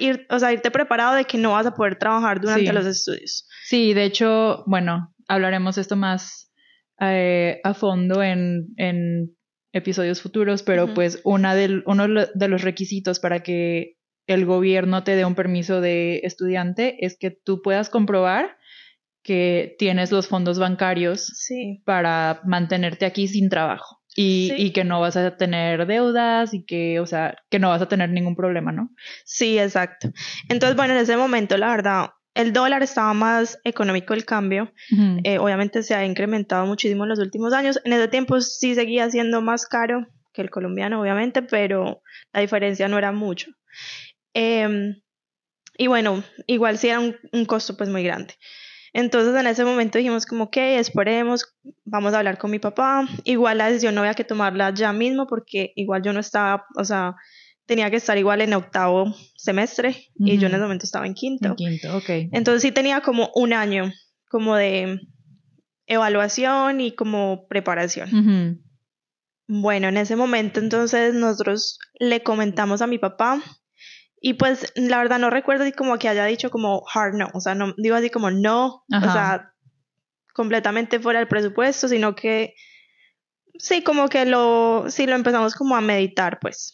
ir, 0.00 0.26
o 0.30 0.38
sea, 0.38 0.52
irte 0.52 0.70
preparado 0.70 1.14
de 1.16 1.24
que 1.24 1.38
no 1.38 1.52
vas 1.52 1.66
a 1.66 1.74
poder 1.74 1.96
trabajar 1.96 2.40
durante 2.40 2.66
Sí. 2.66 2.72
los 2.72 2.86
estudios. 2.86 3.48
Sí, 3.64 3.94
de 3.94 4.04
hecho, 4.04 4.62
bueno, 4.66 5.14
hablaremos 5.28 5.78
esto 5.78 5.96
más 5.96 6.52
eh, 7.00 7.60
a 7.64 7.74
fondo 7.74 8.22
en, 8.22 8.68
en 8.76 9.36
episodios 9.72 10.20
futuros, 10.22 10.62
pero 10.62 10.92
pues 10.94 11.20
una 11.24 11.54
del, 11.54 11.82
uno 11.86 12.06
de 12.34 12.48
los 12.48 12.62
requisitos 12.62 13.18
para 13.20 13.42
que 13.42 13.96
el 14.28 14.44
gobierno 14.44 15.02
te 15.02 15.16
dé 15.16 15.24
un 15.24 15.34
permiso 15.34 15.80
de 15.80 16.20
estudiante 16.22 17.04
es 17.04 17.16
que 17.18 17.30
tú 17.30 17.60
puedas 17.62 17.88
comprobar 17.90 18.56
que 19.24 19.74
tienes 19.78 20.12
los 20.12 20.28
fondos 20.28 20.58
bancarios 20.58 21.24
Sí. 21.26 21.80
para 21.84 22.40
mantenerte 22.44 23.04
aquí 23.06 23.26
sin 23.28 23.48
trabajo 23.48 24.01
y, 24.14 24.52
Sí. 24.54 24.62
y 24.66 24.70
que 24.72 24.84
no 24.84 25.00
vas 25.00 25.16
a 25.16 25.36
tener 25.36 25.86
deudas 25.86 26.52
y 26.54 26.64
que, 26.64 27.00
o 27.00 27.06
sea, 27.06 27.36
que 27.50 27.58
no 27.58 27.70
vas 27.70 27.82
a 27.82 27.88
tener 27.88 28.10
ningún 28.10 28.36
problema, 28.36 28.72
¿no? 28.72 28.90
Sí, 29.24 29.58
exacto. 29.58 30.10
Entonces, 30.48 30.76
bueno, 30.76 30.92
en 30.94 31.00
ese 31.00 31.16
momento, 31.16 31.56
la 31.56 31.68
verdad, 31.70 32.10
el 32.34 32.52
dólar 32.52 32.82
estaba 32.82 33.12
más 33.14 33.58
económico 33.64 34.14
el 34.14 34.24
cambio. 34.24 34.72
Eh, 35.24 35.38
obviamente 35.38 35.82
se 35.82 35.94
ha 35.94 36.04
incrementado 36.04 36.64
muchísimo 36.66 37.04
en 37.04 37.10
los 37.10 37.18
últimos 37.18 37.52
años. 37.52 37.80
En 37.84 37.92
ese 37.92 38.08
tiempo 38.08 38.40
sí 38.40 38.74
seguía 38.74 39.10
siendo 39.10 39.42
más 39.42 39.66
caro 39.66 40.06
que 40.32 40.40
el 40.40 40.48
colombiano, 40.50 41.00
obviamente, 41.00 41.42
pero 41.42 42.00
la 42.32 42.40
diferencia 42.40 42.88
no 42.88 42.96
era 42.96 43.12
mucho. 43.12 43.50
Em, 44.34 45.00
y 45.76 45.86
bueno, 45.88 46.22
igual 46.46 46.78
sí 46.78 46.88
era 46.88 47.00
un, 47.00 47.16
un 47.32 47.44
costo 47.44 47.76
pues 47.76 47.88
muy 47.90 48.02
grande. 48.02 48.34
Entonces 48.92 49.34
en 49.34 49.46
ese 49.46 49.64
momento 49.64 49.98
dijimos 49.98 50.26
como, 50.26 50.44
ok, 50.44 50.56
esperemos, 50.58 51.56
vamos 51.84 52.12
a 52.12 52.18
hablar 52.18 52.38
con 52.38 52.50
mi 52.50 52.58
papá. 52.58 53.08
Igual 53.24 53.58
la 53.58 53.68
decisión 53.68 53.94
no 53.94 54.02
había 54.02 54.14
que 54.14 54.24
tomarla 54.24 54.74
ya 54.74 54.92
mismo 54.92 55.26
porque 55.26 55.72
igual 55.76 56.02
yo 56.02 56.12
no 56.12 56.20
estaba, 56.20 56.66
o 56.76 56.84
sea, 56.84 57.14
tenía 57.64 57.90
que 57.90 57.96
estar 57.96 58.18
igual 58.18 58.42
en 58.42 58.52
octavo 58.52 59.14
semestre 59.36 59.96
y 60.16 60.36
yo 60.36 60.48
en 60.48 60.54
ese 60.54 60.62
momento 60.62 60.84
estaba 60.84 61.06
en 61.06 61.14
quinto. 61.14 61.48
En 61.48 61.56
quinto, 61.56 61.96
ok. 61.96 62.10
Entonces 62.32 62.62
sí 62.62 62.72
tenía 62.72 63.00
como 63.00 63.30
un 63.34 63.54
año 63.54 63.90
como 64.28 64.56
de 64.56 65.00
evaluación 65.86 66.80
y 66.80 66.92
como 66.92 67.46
preparación. 67.48 68.62
Bueno, 69.48 69.88
en 69.88 69.96
ese 69.96 70.16
momento 70.16 70.60
entonces 70.60 71.14
nosotros 71.14 71.78
le 71.98 72.22
comentamos 72.22 72.82
a 72.82 72.86
mi 72.86 72.98
papá 72.98 73.42
y 74.22 74.34
pues 74.34 74.72
la 74.76 74.98
verdad 74.98 75.18
no 75.18 75.28
recuerdo 75.30 75.64
así 75.64 75.72
como 75.72 75.98
que 75.98 76.08
haya 76.08 76.24
dicho 76.24 76.48
como 76.50 76.84
hard 76.94 77.14
no, 77.14 77.28
o 77.34 77.40
sea, 77.40 77.54
no 77.54 77.74
digo 77.76 77.96
así 77.96 78.08
como 78.08 78.30
no, 78.30 78.84
Ajá. 78.90 79.06
o 79.08 79.12
sea, 79.12 79.52
completamente 80.32 80.98
fuera 81.00 81.18
del 81.18 81.28
presupuesto, 81.28 81.88
sino 81.88 82.14
que 82.14 82.54
sí, 83.58 83.82
como 83.82 84.08
que 84.08 84.24
lo, 84.24 84.86
sí 84.88 85.06
lo 85.06 85.14
empezamos 85.14 85.54
como 85.54 85.76
a 85.76 85.80
meditar, 85.80 86.38
pues, 86.40 86.72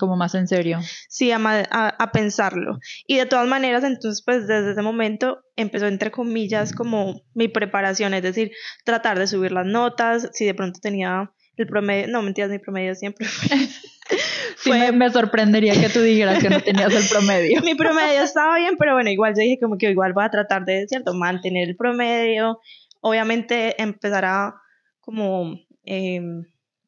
Como 0.00 0.16
más 0.16 0.34
en 0.34 0.48
serio. 0.48 0.80
sí, 1.08 1.30
a, 1.30 1.36
a, 1.38 1.88
a 1.88 2.12
pensarlo. 2.12 2.78
Y 3.06 3.16
de 3.18 3.26
todas 3.26 3.46
maneras, 3.46 3.84
entonces 3.84 4.22
pues 4.24 4.46
desde 4.48 4.72
ese 4.72 4.82
momento 4.82 5.40
empezó 5.54 5.86
entre 5.86 6.10
comillas 6.10 6.72
como 6.72 7.22
mi 7.34 7.48
preparación, 7.48 8.14
es 8.14 8.22
decir, 8.22 8.50
tratar 8.84 9.18
de 9.18 9.26
subir 9.26 9.52
las 9.52 9.66
notas, 9.66 10.30
si 10.32 10.44
de 10.46 10.54
pronto 10.54 10.80
tenía 10.80 11.30
el 11.56 11.66
promedio, 11.66 12.08
no 12.08 12.22
mentiras, 12.22 12.50
mi 12.50 12.58
promedio 12.58 12.94
siempre 12.94 13.26
fue 13.26 13.48
Sí, 14.08 14.70
Fue- 14.70 14.78
me, 14.78 14.92
me 14.92 15.10
sorprendería 15.10 15.74
que 15.80 15.88
tú 15.88 16.00
dijeras 16.00 16.42
que 16.42 16.50
no 16.50 16.60
tenías 16.60 16.94
el 16.94 17.08
promedio. 17.08 17.60
mi 17.64 17.74
promedio 17.74 18.22
estaba 18.22 18.56
bien, 18.58 18.76
pero 18.78 18.94
bueno, 18.94 19.10
igual 19.10 19.34
yo 19.34 19.42
dije 19.42 19.58
como 19.60 19.76
que 19.78 19.90
igual 19.90 20.12
voy 20.12 20.24
a 20.24 20.30
tratar 20.30 20.64
de, 20.64 20.86
¿cierto? 20.88 21.14
Mantener 21.14 21.68
el 21.68 21.76
promedio, 21.76 22.60
obviamente 23.00 23.80
empezar 23.80 24.24
a 24.24 24.54
como 25.00 25.58
em, 25.84 26.44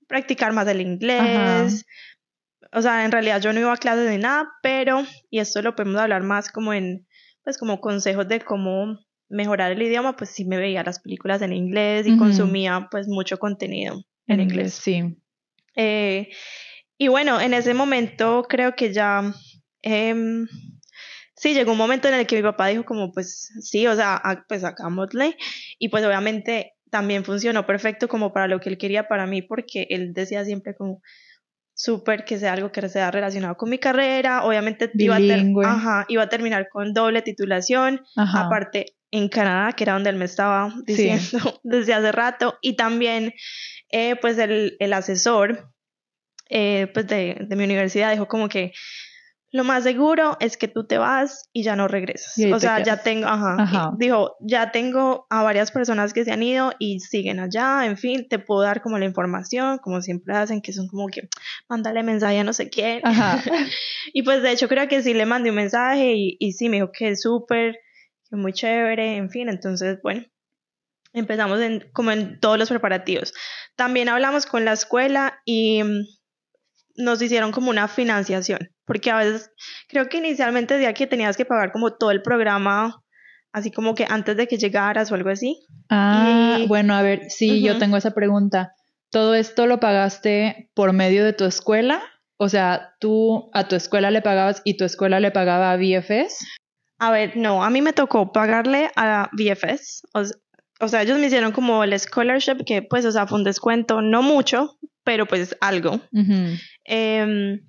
practicar 0.06 0.52
más 0.52 0.66
el 0.68 0.80
inglés. 0.80 1.84
O 2.72 2.82
sea, 2.82 3.04
en 3.04 3.12
realidad 3.12 3.40
yo 3.40 3.52
no 3.52 3.60
iba 3.60 3.72
a 3.72 3.76
clases 3.76 4.10
ni 4.10 4.18
nada, 4.18 4.50
pero, 4.62 5.04
y 5.30 5.38
esto 5.38 5.62
lo 5.62 5.74
podemos 5.74 6.00
hablar 6.00 6.22
más 6.22 6.50
como 6.50 6.74
en, 6.74 7.06
pues 7.44 7.56
como 7.58 7.80
consejos 7.80 8.28
de 8.28 8.40
cómo 8.40 8.98
mejorar 9.28 9.72
el 9.72 9.82
idioma, 9.82 10.16
pues 10.16 10.30
sí 10.30 10.44
me 10.44 10.56
veía 10.56 10.82
las 10.82 11.00
películas 11.00 11.42
en 11.42 11.52
inglés 11.52 12.06
y 12.06 12.16
consumía 12.16 12.88
pues 12.90 13.08
mucho 13.08 13.38
contenido 13.38 14.02
en, 14.26 14.40
inglés. 14.40 14.74
sí. 14.74 15.16
Eh, 15.76 16.28
y 16.98 17.08
bueno, 17.08 17.40
en 17.40 17.54
ese 17.54 17.72
momento 17.74 18.44
creo 18.48 18.74
que 18.74 18.92
ya, 18.92 19.32
em, 19.82 20.46
sí, 21.36 21.54
llegó 21.54 21.72
un 21.72 21.78
momento 21.78 22.08
en 22.08 22.14
el 22.14 22.26
que 22.26 22.36
mi 22.36 22.42
papá 22.42 22.66
dijo 22.66 22.84
como, 22.84 23.12
pues 23.12 23.50
sí, 23.60 23.86
o 23.86 23.94
sea, 23.96 24.20
pues 24.48 24.64
hagámosle. 24.64 25.36
Y 25.78 25.88
pues 25.88 26.04
obviamente 26.04 26.74
también 26.90 27.24
funcionó 27.24 27.66
perfecto 27.66 28.08
como 28.08 28.32
para 28.32 28.48
lo 28.48 28.60
que 28.60 28.68
él 28.70 28.78
quería 28.78 29.06
para 29.08 29.26
mí, 29.26 29.42
porque 29.42 29.86
él 29.90 30.12
decía 30.12 30.44
siempre 30.44 30.74
como, 30.74 31.00
súper 31.74 32.24
que 32.24 32.38
sea 32.40 32.54
algo 32.54 32.72
que 32.72 32.88
sea 32.88 33.10
relacionado 33.12 33.56
con 33.56 33.70
mi 33.70 33.78
carrera. 33.78 34.44
Obviamente 34.44 34.90
iba 34.94 35.14
a, 35.14 35.18
ter- 35.18 35.44
ajá, 35.64 36.04
iba 36.08 36.24
a 36.24 36.28
terminar 36.28 36.68
con 36.70 36.92
doble 36.92 37.22
titulación. 37.22 38.02
Ajá. 38.16 38.46
Aparte, 38.46 38.96
en 39.12 39.28
Canadá, 39.28 39.72
que 39.74 39.84
era 39.84 39.92
donde 39.92 40.10
él 40.10 40.16
me 40.16 40.24
estaba 40.24 40.74
Sí. 40.86 41.08
diciendo 41.08 41.60
desde 41.62 41.94
hace 41.94 42.10
rato. 42.10 42.58
Y 42.62 42.74
también, 42.74 43.32
eh, 43.90 44.16
pues, 44.20 44.38
el, 44.38 44.76
el 44.80 44.92
asesor 44.92 45.70
eh, 46.48 46.88
pues 46.92 47.06
de, 47.06 47.46
de 47.48 47.56
mi 47.56 47.64
universidad 47.64 48.12
dijo 48.12 48.26
como 48.28 48.48
que 48.48 48.72
lo 49.50 49.64
más 49.64 49.82
seguro 49.82 50.36
es 50.40 50.58
que 50.58 50.68
tú 50.68 50.86
te 50.86 50.98
vas 50.98 51.48
y 51.52 51.62
ya 51.62 51.74
no 51.74 51.88
regresas. 51.88 52.34
O 52.52 52.60
sea, 52.60 52.82
ya 52.82 53.02
tengo, 53.02 53.26
ajá, 53.26 53.56
Ajá. 53.58 53.92
dijo, 53.96 54.36
ya 54.40 54.72
tengo 54.72 55.26
a 55.30 55.42
varias 55.42 55.70
personas 55.70 56.12
que 56.12 56.24
se 56.24 56.32
han 56.32 56.42
ido 56.42 56.72
y 56.78 57.00
siguen 57.00 57.40
allá, 57.40 57.86
en 57.86 57.96
fin, 57.96 58.28
te 58.28 58.38
puedo 58.38 58.60
dar 58.60 58.82
como 58.82 58.98
la 58.98 59.06
información, 59.06 59.78
como 59.78 60.02
siempre 60.02 60.34
hacen, 60.36 60.60
que 60.60 60.74
son 60.74 60.86
como 60.88 61.08
que, 61.08 61.28
mándale 61.66 62.02
mensaje 62.02 62.38
a 62.38 62.44
no 62.44 62.52
sé 62.52 62.68
quién. 62.68 63.00
Ajá. 63.04 63.42
Y 64.12 64.22
pues 64.22 64.42
de 64.42 64.52
hecho 64.52 64.68
creo 64.68 64.88
que 64.88 65.02
sí 65.02 65.12
le 65.12 65.26
mandé 65.26 65.50
un 65.50 65.56
mensaje 65.56 66.14
y, 66.14 66.36
y 66.38 66.52
sí 66.52 66.68
me 66.68 66.76
dijo 66.76 66.90
que 66.92 67.10
es 67.10 67.22
súper, 67.22 67.78
que 68.28 68.36
muy 68.36 68.52
chévere, 68.52 69.16
en 69.16 69.30
fin, 69.30 69.48
entonces 69.48 69.98
bueno, 70.02 70.24
empezamos 71.12 71.60
en, 71.60 71.88
como 71.92 72.10
en 72.10 72.38
todos 72.40 72.58
los 72.58 72.68
preparativos. 72.68 73.32
También 73.76 74.08
hablamos 74.08 74.46
con 74.46 74.64
la 74.64 74.72
escuela 74.72 75.40
y 75.44 75.82
mm, 75.82 76.04
nos 76.98 77.22
hicieron 77.22 77.52
como 77.52 77.70
una 77.70 77.88
financiación, 77.88 78.70
porque 78.84 79.10
a 79.10 79.16
veces 79.18 79.50
creo 79.88 80.08
que 80.08 80.18
inicialmente 80.18 80.74
decía 80.74 80.92
que 80.92 81.06
tenías 81.06 81.36
que 81.36 81.44
pagar 81.46 81.72
como 81.72 81.94
todo 81.94 82.10
el 82.10 82.20
programa, 82.22 83.02
así 83.52 83.70
como 83.70 83.94
que 83.94 84.04
antes 84.08 84.36
de 84.36 84.46
que 84.46 84.58
llegaras 84.58 85.10
o 85.10 85.14
algo 85.14 85.30
así. 85.30 85.58
Ah, 85.88 86.58
Y- 86.60 86.66
bueno, 86.66 86.94
a 86.94 87.02
ver, 87.02 87.30
sí, 87.30 87.62
yo 87.62 87.78
tengo 87.78 87.96
esa 87.96 88.10
pregunta. 88.12 88.74
¿Todo 89.10 89.34
esto 89.34 89.66
lo 89.66 89.80
pagaste 89.80 90.70
por 90.74 90.92
medio 90.92 91.24
de 91.24 91.32
tu 91.32 91.44
escuela? 91.46 92.02
O 92.36 92.48
sea, 92.48 92.94
tú 93.00 93.48
a 93.54 93.66
tu 93.66 93.74
escuela 93.74 94.10
le 94.10 94.20
pagabas 94.20 94.60
y 94.64 94.76
tu 94.76 94.84
escuela 94.84 95.18
le 95.18 95.30
pagaba 95.30 95.72
a 95.72 95.76
BFS. 95.76 96.44
A 96.98 97.10
ver, 97.10 97.36
no, 97.36 97.64
a 97.64 97.70
mí 97.70 97.80
me 97.80 97.92
tocó 97.92 98.32
pagarle 98.32 98.90
a 98.96 99.30
VFS. 99.32 100.02
O, 100.14 100.22
o 100.84 100.88
sea, 100.88 101.02
ellos 101.02 101.18
me 101.18 101.26
hicieron 101.26 101.52
como 101.52 101.84
el 101.84 101.98
scholarship, 101.98 102.64
que 102.66 102.82
pues, 102.82 103.04
o 103.06 103.12
sea, 103.12 103.26
fue 103.26 103.38
un 103.38 103.44
descuento, 103.44 104.02
no 104.02 104.22
mucho, 104.22 104.78
pero 105.08 105.24
pues 105.24 105.56
algo. 105.62 106.02
Em, 106.84 107.60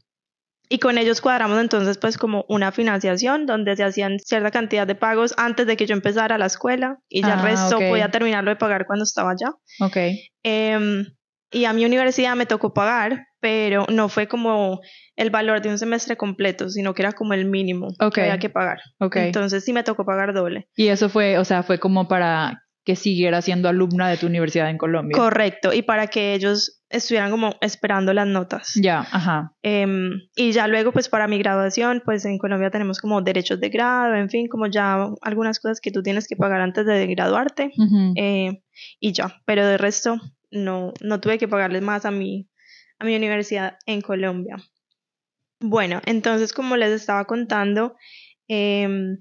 y 0.67 0.77
con 0.79 0.97
ellos 0.97 1.21
cuadramos 1.21 1.57
entonces 1.61 1.97
pues 1.97 2.17
como 2.17 2.43
una 2.49 2.71
financiación 2.73 3.45
donde 3.45 3.77
se 3.77 3.83
hacían 3.85 4.19
cierta 4.19 4.51
cantidad 4.51 4.85
de 4.85 4.95
pagos 4.95 5.33
antes 5.37 5.65
de 5.65 5.77
que 5.77 5.85
yo 5.87 5.93
empezara 5.93 6.37
la 6.37 6.47
escuela 6.47 6.97
y 7.07 7.21
ya 7.21 7.35
Ah, 7.35 7.37
el 7.37 7.41
resto 7.43 7.77
ok. 7.77 7.87
podía 7.89 8.11
terminarlo 8.11 8.49
de 8.51 8.57
pagar 8.57 8.85
cuando 8.85 9.03
estaba 9.03 9.31
allá. 9.31 9.51
Ok. 9.79 9.97
Em, 10.43 11.05
y 11.51 11.63
a 11.65 11.71
mi 11.73 11.85
universidad 11.85 12.35
me 12.35 12.45
tocó 12.45 12.73
pagar, 12.73 13.25
pero 13.39 13.85
no 13.89 14.09
fue 14.09 14.27
como 14.27 14.81
el 15.15 15.29
valor 15.29 15.61
de 15.61 15.69
un 15.69 15.79
semestre 15.79 16.17
completo, 16.17 16.69
sino 16.69 16.93
que 16.93 17.03
era 17.03 17.13
como 17.13 17.33
el 17.33 17.45
mínimo 17.45 17.87
Ok. 18.01 18.15
que 18.15 18.21
había 18.21 18.37
que 18.37 18.49
pagar. 18.49 18.79
Ok. 18.99 19.15
Entonces 19.15 19.63
sí 19.63 19.71
me 19.71 19.83
tocó 19.83 20.05
pagar 20.05 20.33
doble. 20.33 20.67
y 20.75 20.89
eso 20.89 21.07
fue, 21.09 21.37
o 21.37 21.45
sea, 21.45 21.63
fue 21.63 21.79
como 21.79 22.07
para 22.09 22.61
que 22.83 22.95
siguieras 22.95 23.45
siendo 23.45 23.69
alumna 23.69 24.09
de 24.09 24.17
tu 24.17 24.27
universidad 24.27 24.69
en 24.69 24.77
Colombia. 24.77 25.15
Correcto, 25.15 25.73
y 25.73 25.81
para 25.81 26.07
que 26.07 26.33
ellos 26.33 26.81
estuvieran 26.89 27.29
como 27.29 27.55
esperando 27.61 28.13
las 28.13 28.27
notas. 28.27 28.73
ya, 28.75 28.99
ajá. 28.99 29.53
Em, 29.61 30.21
y 30.35 30.51
ya 30.51 30.67
luego, 30.67 30.91
pues 30.91 31.07
para 31.09 31.27
mi 31.27 31.37
graduación, 31.37 32.01
pues 32.03 32.25
en 32.25 32.37
Colombia 32.37 32.71
tenemos 32.71 32.99
como 32.99 33.21
derechos 33.21 33.59
de 33.59 33.69
grado, 33.69 34.15
en 34.15 34.29
fin, 34.29 34.47
como 34.47 34.67
ya 34.67 35.07
algunas 35.21 35.59
cosas 35.59 35.81
que 35.81 35.91
tú 35.91 36.01
tienes 36.01 36.27
que 36.27 36.35
pagar 36.35 36.61
antes 36.61 36.85
de 36.85 37.05
graduarte. 37.07 37.71
Eh, 38.15 38.63
y 38.99 39.13
ya, 39.13 39.35
pero 39.45 39.65
de 39.65 39.77
resto 39.77 40.17
no, 40.51 40.93
no 41.01 41.19
tuve 41.19 41.37
que 41.37 41.47
pagarles 41.47 41.83
más 41.83 42.05
a 42.05 42.11
mi, 42.11 42.49
a 42.97 43.05
mi 43.05 43.15
universidad 43.15 43.77
en 43.85 44.01
Colombia. 44.01 44.57
Bueno, 45.59 46.01
entonces 46.05 46.53
como 46.53 46.77
les 46.77 46.91
estaba 46.91 47.25
contando, 47.25 47.95
em, 48.47 49.17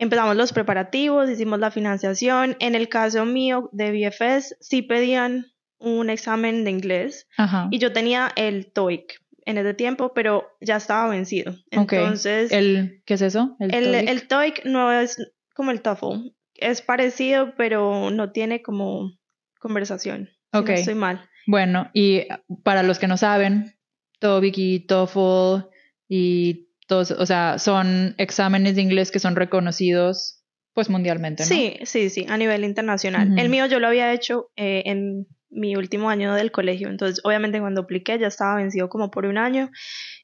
empezamos 0.00 0.34
los 0.36 0.52
preparativos, 0.52 1.30
hicimos 1.30 1.60
la 1.60 1.70
financiación. 1.70 2.56
En 2.58 2.74
el 2.74 2.88
caso 2.88 3.24
mío 3.24 3.68
de 3.72 3.92
BFS, 3.92 4.56
sí 4.60 4.82
pedían 4.82 5.46
un 5.78 6.10
examen 6.10 6.64
de 6.64 6.70
inglés 6.70 7.28
Ajá. 7.36 7.68
y 7.70 7.78
yo 7.78 7.92
tenía 7.92 8.32
el 8.36 8.72
TOEIC 8.72 9.20
en 9.46 9.58
ese 9.58 9.74
tiempo, 9.74 10.12
pero 10.14 10.46
ya 10.60 10.76
estaba 10.76 11.08
vencido. 11.08 11.52
Ok. 11.76 11.92
Entonces, 11.92 12.50
El, 12.52 13.02
¿Qué 13.06 13.14
es 13.14 13.22
eso? 13.22 13.56
El, 13.60 13.74
el, 13.74 13.84
TOEIC? 13.84 14.08
el 14.08 14.28
TOEIC 14.28 14.64
no 14.64 14.92
es 14.92 15.16
como 15.54 15.70
el 15.70 15.80
TOEFL, 15.80 16.32
es 16.54 16.82
parecido, 16.82 17.54
pero 17.56 18.10
no 18.10 18.32
tiene 18.32 18.62
como 18.62 19.12
conversación. 19.58 20.28
si 20.52 20.58
Ok. 20.58 20.68
no 20.68 20.74
estoy 20.74 20.94
mal. 20.94 21.28
Bueno, 21.46 21.90
y 21.94 22.26
para 22.64 22.82
los 22.82 22.98
que 22.98 23.06
no 23.08 23.16
saben, 23.16 23.76
TOEIC 24.18 24.58
y 24.58 24.80
TOEFL 24.86 25.66
y 26.08 26.68
todos, 26.90 27.12
o 27.12 27.24
sea, 27.24 27.58
son 27.58 28.16
exámenes 28.18 28.74
de 28.74 28.82
inglés 28.82 29.12
que 29.12 29.20
son 29.20 29.36
reconocidos 29.36 30.42
pues 30.74 30.90
mundialmente, 30.90 31.44
¿no? 31.44 31.48
Sí, 31.48 31.78
sí, 31.84 32.10
sí, 32.10 32.26
a 32.28 32.36
nivel 32.36 32.64
internacional. 32.64 33.28
Ujú. 33.30 33.40
El 33.40 33.48
mío 33.48 33.66
yo 33.66 33.78
lo 33.78 33.86
había 33.86 34.12
hecho 34.12 34.50
eh, 34.56 34.82
en 34.86 35.26
mi 35.50 35.76
último 35.76 36.10
año 36.10 36.34
del 36.34 36.50
colegio, 36.50 36.88
entonces 36.88 37.20
obviamente 37.24 37.60
cuando 37.60 37.82
apliqué 37.82 38.18
ya 38.18 38.26
estaba 38.26 38.56
vencido 38.56 38.88
como 38.88 39.10
por 39.10 39.26
un 39.26 39.38
año. 39.38 39.70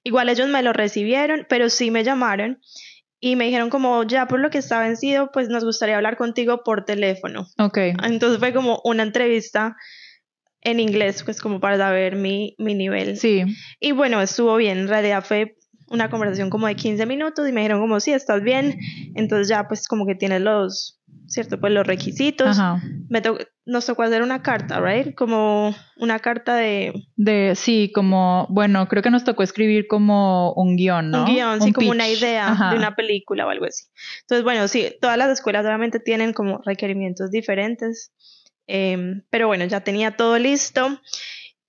Igual 0.03 0.29
ellos 0.29 0.49
me 0.49 0.63
lo 0.63 0.73
recibieron, 0.73 1.47
pero 1.49 1.71
sí 1.71 1.93
me 1.93 2.03
llamaron 2.03 2.61
y 3.21 3.37
me 3.37 3.45
dijeron 3.45 3.71
como 3.71 4.03
ya 4.03 4.27
por 4.27 4.41
lo 4.41 4.51
que 4.51 4.59
está 4.59 4.81
vencido, 4.81 5.31
pues 5.33 5.49
nos 5.49 5.65
gustaría 5.65 5.97
hablar 5.97 6.17
contigo 6.17 6.63
por 6.65 6.85
teléfono. 6.85 7.47
Ok. 7.59 7.79
Entonces 8.03 8.41
fue 8.41 8.53
como 8.53 8.81
una 8.85 9.05
entrevista 9.05 9.77
en 10.63 10.81
inglés, 10.81 11.23
pues 11.23 11.41
como 11.41 11.61
para 11.61 11.77
saber 11.77 12.17
mi, 12.17 12.57
mi 12.59 12.75
nivel. 12.75 13.17
Sí. 13.17 13.45
Y 13.79 13.93
bueno, 13.93 14.21
estuvo 14.21 14.57
bien, 14.57 14.79
en 14.79 14.89
realidad 14.89 15.25
fue 15.25 15.57
una 15.89 16.11
conversación 16.11 16.51
como 16.51 16.67
de 16.67 16.75
15 16.75 17.07
minutos 17.07 17.49
y 17.49 17.53
me 17.53 17.61
dijeron 17.61 17.81
como, 17.81 18.01
sí, 18.01 18.13
estás 18.13 18.43
bien, 18.43 18.79
entonces 19.15 19.49
ya 19.49 19.69
pues 19.69 19.87
como 19.87 20.05
que 20.07 20.15
tienes 20.15 20.41
los, 20.41 21.01
¿cierto? 21.29 21.61
Pues 21.61 21.73
los 21.73 21.87
requisitos. 21.87 22.59
Ajá. 22.59 22.81
Me 23.09 23.21
to- 23.21 23.39
nos 23.65 23.87
tocó 23.87 24.03
hacer 24.03 24.23
una 24.23 24.43
carta, 24.43 24.81
¿right? 24.81 25.15
Como 25.15 25.75
una 25.97 26.19
carta 26.21 26.55
de 26.57 26.93
De, 27.17 27.55
sí, 27.57 27.91
como, 27.95 28.47
bueno, 28.51 28.87
creo 28.89 29.03
que 29.03 29.11
nos 29.11 29.25
tocó 29.25 29.43
escribir 29.43 29.87
como 29.89 30.53
un 30.55 30.77
guion, 30.77 31.11
¿no? 31.11 31.25
un 31.25 31.35
guion, 31.35 31.61
sí, 31.63 31.73
como 31.73 31.91
una 31.91 32.09
idea 32.09 32.49
Ajá. 32.53 32.71
de 32.71 32.77
una 32.77 32.95
película 32.97 33.47
o 33.47 33.51
algo 33.51 33.65
así. 33.67 33.87
Entonces, 34.23 34.45
bueno, 34.45 34.67
sí, 34.69 34.89
todas 35.01 35.17
las 35.19 35.31
escuelas 35.31 35.65
obviamente 35.65 36.01
tienen 36.01 36.33
como 36.33 36.61
requerimientos 36.65 37.31
diferentes, 37.31 38.13
em, 38.69 39.23
pero 39.31 39.47
bueno, 39.47 39.65
ya 39.67 39.81
tenía 39.81 40.17
todo 40.17 40.39
listo 40.39 41.01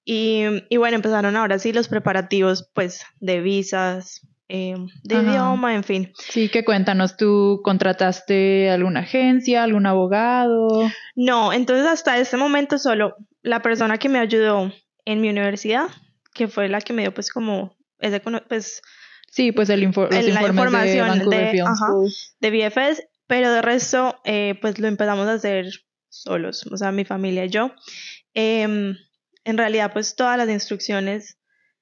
y, 0.09 0.43
y 0.69 0.77
bueno, 0.77 0.95
empezaron 0.95 1.35
ahora 1.35 1.59
sí 1.59 1.73
los 1.73 1.89
preparativos, 1.89 2.69
pues, 2.73 3.01
de 3.19 3.41
visas, 3.41 4.21
em, 4.47 4.87
de 5.03 5.15
Ajá. 5.17 5.29
idioma, 5.29 5.75
en 5.75 5.83
fin. 5.83 6.13
Sí, 6.29 6.47
que 6.47 6.63
cuéntanos, 6.63 7.17
¿tú 7.17 7.59
contrataste 7.63 8.69
alguna 8.69 9.01
agencia, 9.01 9.63
algún 9.63 9.85
abogado? 9.85 10.89
No, 11.17 11.51
entonces 11.51 11.85
hasta 11.85 12.17
este 12.17 12.37
momento 12.37 12.77
solo 12.77 13.15
la 13.41 13.61
persona 13.61 13.97
que 13.97 14.07
me 14.07 14.19
ayudó 14.19 14.71
en 15.03 15.19
mi 15.19 15.29
universidad, 15.29 15.87
que 16.33 16.47
fue 16.47 16.69
la 16.69 16.79
que 16.79 16.93
me 16.93 17.01
dio 17.01 17.13
pues 17.13 17.29
como 17.29 17.75
ese, 17.99 18.21
pues 18.47 18.81
Sí, 19.29 19.51
pues 19.51 19.69
el 19.69 19.83
info- 19.83 20.03
los 20.09 20.11
la 20.11 20.39
de 20.41 20.47
información 20.47 21.29
de- 21.29 21.49
Film 21.51 21.67
ajá. 21.67 21.87
De 22.39 22.49
BFS, 22.49 23.03
pero 23.27 23.51
de 23.51 23.61
resto, 23.61 24.15
eh, 24.23 24.55
pues 24.61 24.79
lo 24.79 24.87
empezamos 24.87 25.27
a 25.27 25.33
hacer 25.33 25.65
solos, 26.07 26.65
o 26.71 26.77
sea, 26.77 26.93
mi 26.93 27.03
familia 27.03 27.43
y 27.43 27.49
yo. 27.49 27.71
Em, 28.33 28.95
en 29.47 29.57
realidad, 29.57 29.91
pues 29.93 30.15
todas 30.15 30.37
las 30.37 30.49
instrucciones 30.49 31.39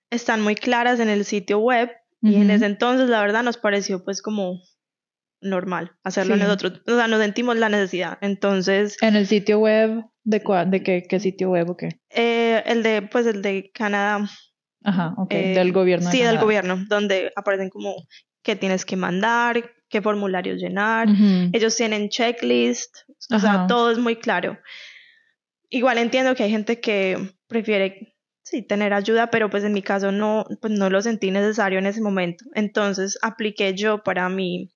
están 0.09 0.41
muy 0.41 0.55
claras 0.55 0.99
en 0.99 1.09
el 1.09 1.25
sitio 1.25 1.59
web 1.59 1.89
y 2.21 2.35
en 2.35 2.49
ese 2.49 2.65
entonces, 2.65 3.09
la 3.09 3.21
verdad, 3.21 3.43
nos 3.43 3.57
pareció 3.57 4.03
pues 4.03 4.21
como 4.21 4.59
normal 5.41 5.91
hacerlo 6.03 6.35
Sí. 6.35 6.41
nosotros, 6.41 6.81
o 6.87 6.95
sea, 6.95 7.07
nos 7.07 7.21
sentimos 7.21 7.55
la 7.57 7.69
necesidad. 7.69 8.17
Entonces, 8.21 8.97
En 9.01 9.15
el 9.15 9.27
sitio 9.27 9.59
web, 9.59 10.03
¿de, 10.23 10.43
cua- 10.43 10.67
de 10.69 10.81
qué, 10.81 11.03
qué 11.07 11.19
sitio 11.19 11.49
web 11.51 11.69
o 11.69 11.77
qué? 11.77 11.99
eh, 12.09 12.63
el 12.65 12.81
de, 12.83 13.01
pues 13.03 13.25
el 13.27 13.41
de 13.41 13.69
Canadá, 13.73 14.27
Ajá, 14.83 15.13
ok, 15.17 15.31
eh, 15.33 15.53
del 15.55 15.71
gobierno. 15.71 16.05
de 16.05 16.11
sí, 16.11 16.23
del 16.23 16.37
gobierno, 16.39 16.83
donde 16.87 17.31
aparecen 17.35 17.69
como 17.69 17.95
qué 18.43 18.55
tienes 18.55 18.85
que 18.85 18.95
mandar, 18.95 19.71
qué 19.89 20.01
formularios 20.01 20.59
llenar. 20.59 21.07
Ellos 21.53 21.75
tienen 21.75 22.09
checklist, 22.09 22.95
o 23.31 23.39
sea, 23.39 23.65
todo 23.67 23.91
es 23.91 23.97
muy 23.99 24.15
claro. 24.15 24.57
Igual 25.69 25.97
entiendo 25.97 26.35
que 26.35 26.43
hay 26.43 26.51
gente 26.51 26.79
que 26.79 27.17
prefiere, 27.47 28.15
sí, 28.43 28.61
tener 28.61 28.93
ayuda, 28.93 29.29
pero 29.29 29.49
pues 29.49 29.63
en 29.63 29.73
mi 29.73 29.81
caso 29.81 30.11
no, 30.11 30.45
pues 30.61 30.73
no 30.73 30.89
lo 30.89 31.01
sentí 31.01 31.31
necesario 31.31 31.79
en 31.79 31.85
ese 31.85 32.01
momento. 32.01 32.45
Entonces 32.53 33.17
apliqué 33.21 33.73
yo 33.73 34.03
para 34.03 34.29
mi 34.29 34.71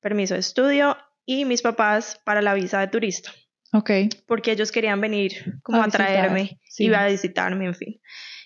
permiso 0.00 0.34
de 0.34 0.40
estudio 0.40 0.96
y 1.26 1.44
mis 1.44 1.62
papás 1.62 2.20
para 2.24 2.42
la 2.42 2.54
visa 2.54 2.80
de 2.80 2.88
turista, 2.88 3.32
Ok, 3.72 3.90
porque 4.26 4.52
ellos 4.52 4.70
querían 4.70 5.00
venir 5.00 5.60
como 5.62 5.82
A 5.82 5.88
traerme 5.88 6.60
sí. 6.68 6.84
y 6.84 6.94
a 6.94 7.06
visitarme, 7.06 7.66
en 7.66 7.74
fin. 7.74 8.00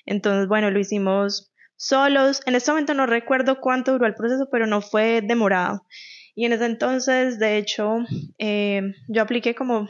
Entonces, 0.07 0.49
bueno, 0.49 0.71
lo 0.71 0.79
hicimos 0.79 1.53
solos. 1.77 2.41
En 2.47 2.55
este 2.55 2.71
momento 2.71 2.95
no 2.95 3.07
recuerdo 3.07 3.61
cuánto 3.61 3.93
duró 3.93 4.07
el 4.07 4.15
proceso, 4.15 4.49
pero 4.51 4.67
no 4.67 4.81
fue 4.81 5.21
demorado. 5.21 5.85
Y 6.35 6.47
en 6.47 6.53
ese 6.53 6.67
entonces, 6.67 7.39
de 7.39 7.59
hecho, 7.59 7.99
eh, 8.39 8.81
yo 9.09 9.23
apliqué 9.23 9.55
como, 9.55 9.89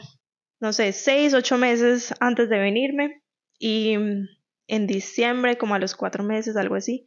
no 0.59 0.73
sé, 0.73 0.91
seis, 0.91 1.33
ocho 1.33 1.57
meses 1.57 2.13
antes 2.19 2.49
de 2.49 2.59
venirme. 2.59 3.21
Y 3.57 3.97
mm, 3.97 4.27
en 4.67 4.87
diciembre, 4.87 5.57
como 5.57 5.75
a 5.75 5.79
los 5.79 5.95
cuatro 5.95 6.23
meses, 6.23 6.55
algo 6.55 6.75
así, 6.75 7.05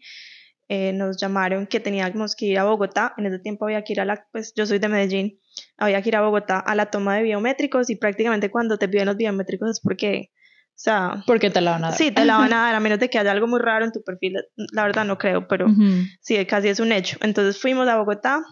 eh, 0.69 0.93
nos 0.93 1.19
llamaron 1.19 1.67
que 1.67 1.81
teníamos 1.81 2.35
que 2.35 2.47
ir 2.47 2.59
a 2.59 2.65
Bogotá. 2.65 3.15
En 3.17 3.27
ese 3.27 3.39
tiempo 3.39 3.67
había 3.67 3.83
que 3.85 3.93
ir 3.93 4.01
a 4.01 4.05
la, 4.05 4.27
pues 4.33 4.53
yo 4.55 4.67
soy 4.67 4.79
de 4.79 4.89
Medellín, 4.89 5.39
había 5.77 6.01
que 6.03 6.09
ir 6.09 6.17
a 6.17 6.23
Bogotá 6.23 6.59
a 6.59 6.75
la 6.75 6.87
toma 6.87 7.17
de 7.17 7.23
biométricos 7.23 7.91
y 7.91 7.97
prácticamente 7.97 8.51
cuando 8.51 8.79
te 8.79 8.89
piden 8.89 9.07
los 9.07 9.17
biométricos 9.17 9.71
es 9.71 9.81
porque, 9.81 10.31
o 10.69 10.75
sea, 10.83 11.23
porque 11.27 11.51
te 11.51 11.61
la 11.61 11.73
van 11.73 11.85
a 11.85 11.89
dar. 11.89 11.97
Sí, 11.97 12.11
te 12.11 12.25
la 12.25 12.39
van 12.39 12.53
a 12.53 12.63
dar, 12.63 12.75
a 12.75 12.81
menos 12.81 12.99
de 12.99 13.11
que 13.11 13.19
haya 13.19 13.33
algo 13.33 13.47
muy 13.49 13.61
raro 13.61 13.85
en 13.85 13.93
tu 13.93 14.03
perfil. 14.03 14.37
La 14.73 14.85
verdad 14.85 15.05
no 15.05 15.19
creo, 15.19 15.47
pero 15.47 15.67
Ujú. 15.67 16.05
sí, 16.21 16.45
casi 16.47 16.69
es 16.69 16.81
un 16.81 16.93
hecho. 16.93 17.19
Entonces 17.21 17.61
fuimos 17.61 17.87
a 17.89 17.97
Bogotá 17.97 18.43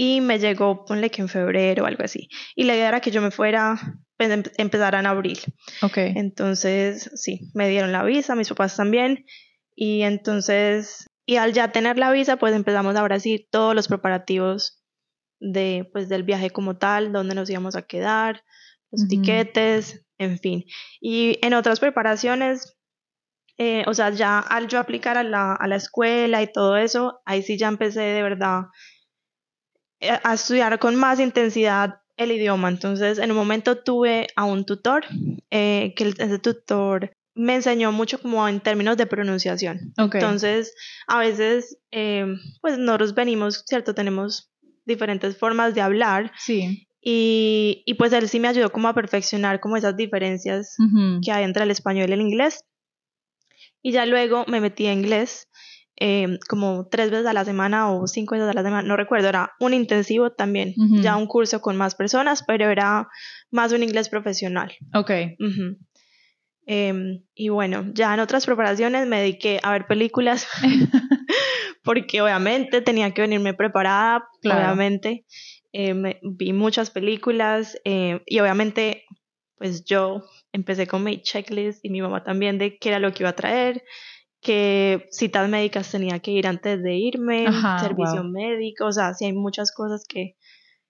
y 0.00 0.20
me 0.20 0.38
llegó, 0.38 0.84
ponle 0.84 1.10
que 1.10 1.22
en 1.22 1.28
febrero 1.28 1.82
o 1.82 1.86
algo 1.86 2.04
así. 2.04 2.28
Y 2.54 2.62
la 2.62 2.76
idea 2.76 2.86
era 2.86 3.00
que 3.00 3.10
yo 3.10 3.20
me 3.20 3.32
fuera, 3.32 3.76
pues, 4.16 4.30
em- 4.30 4.44
empezara 4.56 5.00
en 5.00 5.06
abril. 5.06 5.40
Ok, 5.82 5.98
Entonces, 6.14 7.10
sí, 7.16 7.50
me 7.52 7.68
dieron 7.68 7.90
la 7.90 8.04
visa, 8.04 8.36
mis 8.36 8.48
papás 8.48 8.76
también. 8.76 9.26
Y 9.74 10.02
entonces, 10.02 11.04
y 11.26 11.34
al 11.34 11.52
ya 11.52 11.72
tener 11.72 11.98
la 11.98 12.12
visa, 12.12 12.36
pues 12.36 12.54
empezamos 12.54 12.94
ahora 12.94 13.18
sí 13.18 13.48
todos 13.50 13.74
los 13.74 13.88
preparativos 13.88 14.84
de, 15.40 15.90
pues, 15.92 16.08
del 16.08 16.22
viaje 16.22 16.50
como 16.50 16.78
tal, 16.78 17.12
dónde 17.12 17.34
nos 17.34 17.50
íbamos 17.50 17.74
a 17.74 17.82
quedar, 17.82 18.44
los 18.92 19.00
Ujú. 19.00 19.08
tiquetes, 19.08 20.06
en 20.18 20.38
fin. 20.38 20.64
Y 21.00 21.40
en 21.42 21.54
otras 21.54 21.80
preparaciones, 21.80 22.76
eh, 23.56 23.82
o 23.88 23.94
sea, 23.94 24.10
ya 24.10 24.38
al 24.38 24.68
yo 24.68 24.78
aplicar 24.78 25.18
a 25.18 25.24
la, 25.24 25.54
a 25.54 25.66
la 25.66 25.74
escuela 25.74 26.40
y 26.40 26.52
todo 26.52 26.76
eso, 26.76 27.20
ahí 27.24 27.42
sí 27.42 27.58
ya 27.58 27.66
empecé 27.66 28.00
de 28.02 28.22
verdad 28.22 28.66
a 30.00 30.34
estudiar 30.34 30.78
con 30.78 30.96
más 30.96 31.20
intensidad 31.20 32.00
el 32.16 32.32
idioma. 32.32 32.68
Entonces, 32.68 33.18
en 33.18 33.30
un 33.30 33.36
momento 33.36 33.78
tuve 33.78 34.26
a 34.36 34.44
un 34.44 34.64
tutor, 34.64 35.04
eh, 35.50 35.94
que 35.96 36.14
ese 36.18 36.38
tutor 36.38 37.12
me 37.34 37.54
enseñó 37.54 37.92
mucho 37.92 38.20
como 38.20 38.46
en 38.48 38.60
términos 38.60 38.96
de 38.96 39.06
pronunciación. 39.06 39.94
Entonces, 39.96 40.74
a 41.06 41.18
veces, 41.18 41.78
eh, 41.92 42.26
pues 42.60 42.78
nosotros 42.78 43.14
venimos, 43.14 43.62
¿cierto? 43.66 43.94
Tenemos 43.94 44.50
diferentes 44.84 45.36
formas 45.38 45.74
de 45.74 45.80
hablar 45.80 46.32
sí. 46.38 46.88
y, 47.00 47.82
y 47.86 47.94
pues 47.94 48.12
él 48.12 48.28
sí 48.28 48.40
me 48.40 48.48
ayudó 48.48 48.72
como 48.72 48.88
a 48.88 48.94
perfeccionar 48.94 49.60
como 49.60 49.76
esas 49.76 49.96
diferencias 49.96 50.74
Ujú. 50.78 51.20
que 51.22 51.30
hay 51.30 51.44
entre 51.44 51.62
el 51.62 51.70
español 51.70 52.10
y 52.10 52.14
el 52.14 52.20
inglés. 52.20 52.64
Y 53.82 53.92
ya 53.92 54.06
luego 54.06 54.44
me 54.48 54.60
metí 54.60 54.86
a 54.86 54.92
inglés 54.92 55.47
eh, 56.00 56.38
como 56.48 56.86
tres 56.88 57.10
veces 57.10 57.26
a 57.26 57.32
la 57.32 57.44
semana 57.44 57.90
o 57.92 58.06
cinco 58.06 58.34
veces 58.34 58.48
a 58.48 58.52
la 58.54 58.62
semana, 58.62 58.86
no 58.86 58.96
recuerdo, 58.96 59.28
era 59.28 59.52
un 59.60 59.74
intensivo 59.74 60.30
también, 60.32 60.74
Ujú. 60.76 61.00
ya 61.02 61.16
un 61.16 61.26
curso 61.26 61.60
con 61.60 61.76
más 61.76 61.94
personas, 61.94 62.44
pero 62.46 62.70
era 62.70 63.08
más 63.50 63.72
un 63.72 63.82
inglés 63.82 64.08
profesional. 64.08 64.72
Ok, 64.94 65.10
Ujú. 65.40 65.76
Em, 66.70 67.22
y 67.34 67.48
bueno, 67.48 67.86
ya 67.94 68.12
en 68.12 68.20
otras 68.20 68.44
preparaciones 68.44 69.06
me 69.06 69.20
dediqué 69.20 69.58
a 69.62 69.72
ver 69.72 69.86
películas 69.86 70.46
porque 71.82 72.20
obviamente 72.20 72.80
tenía 72.82 73.12
que 73.12 73.22
venirme 73.22 73.54
preparada, 73.54 74.24
Claro. 74.42 74.60
obviamente. 74.60 75.24
Eh, 75.72 75.94
me- 75.94 76.18
vi 76.22 76.52
muchas 76.52 76.90
películas 76.90 77.78
eh, 77.84 78.20
y 78.26 78.38
obviamente 78.40 79.04
pues 79.56 79.84
yo 79.84 80.22
empecé 80.52 80.86
con 80.86 81.02
mi 81.04 81.20
checklist 81.20 81.84
y 81.84 81.90
mi 81.90 82.00
mamá 82.00 82.22
también 82.22 82.58
de 82.58 82.78
qué 82.78 82.90
era 82.90 82.98
lo 83.00 83.12
que 83.12 83.22
iba 83.24 83.30
a 83.30 83.36
traer, 83.36 83.82
qué 84.40 85.08
citas 85.10 85.48
médicas 85.48 85.90
tenía 85.90 86.18
que 86.20 86.30
ir 86.30 86.46
antes 86.46 86.82
de 86.82 86.94
irme, 86.94 87.46
Ajá, 87.46 87.78
servicio 87.80 88.22
wow. 88.22 88.30
médico, 88.30 88.86
o 88.86 88.92
sea, 88.92 89.14
sí 89.14 89.24
hay 89.26 89.32
muchas 89.32 89.72
cosas 89.72 90.04
que 90.08 90.36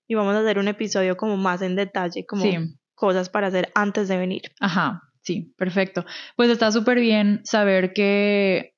y 0.06 0.14
vamos 0.14 0.34
a 0.34 0.40
hacer 0.40 0.58
un 0.58 0.68
episodio 0.68 1.16
como 1.16 1.37
más 1.37 1.61
en 1.61 1.76
detalle, 1.76 2.24
como 2.26 2.42
Sí. 2.42 2.56
cosas 2.94 3.28
para 3.28 3.48
hacer 3.48 3.70
antes 3.74 4.08
de 4.08 4.16
venir. 4.16 4.42
Ajá, 4.58 5.02
sí, 5.22 5.54
perfecto. 5.58 6.04
Pues 6.37 6.48
está 6.50 6.72
súper 6.72 6.98
bien 6.98 7.40
saber 7.44 7.92
que 7.92 8.74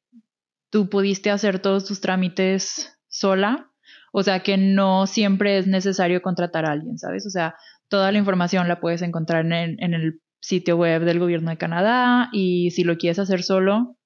tú 0.71 0.89
pudiste 0.89 1.31
hacer 1.31 1.61
todos 1.61 1.85
tus 1.85 2.01
trámites 2.01 2.99
sola, 3.09 3.71
o 4.13 4.23
sea 4.25 4.41
que 4.41 4.57
no 4.57 5.07
siempre 5.07 5.59
es 5.59 5.67
necesario 5.69 6.21
contratar 6.21 6.65
a 6.65 6.73
alguien, 6.73 6.99
¿sabes? 6.99 7.27
O 7.27 7.31
sea, 7.31 7.55
toda 7.89 8.11
la 8.11 8.19
información 8.19 8.67
la 8.69 8.81
puedes 8.81 9.03
encontrar 9.03 9.45
en 9.47 9.53
en 9.81 9.95
el 9.95 10.21
sitio 10.41 10.77
web 10.77 11.05
del 11.05 11.19
gobierno 11.19 11.51
de 11.51 11.59
Canadá 11.59 12.29
y 12.33 12.71
si 12.71 12.83
lo 12.83 12.97
quieres 12.97 13.19
hacer 13.19 13.43
solo, 13.43 13.97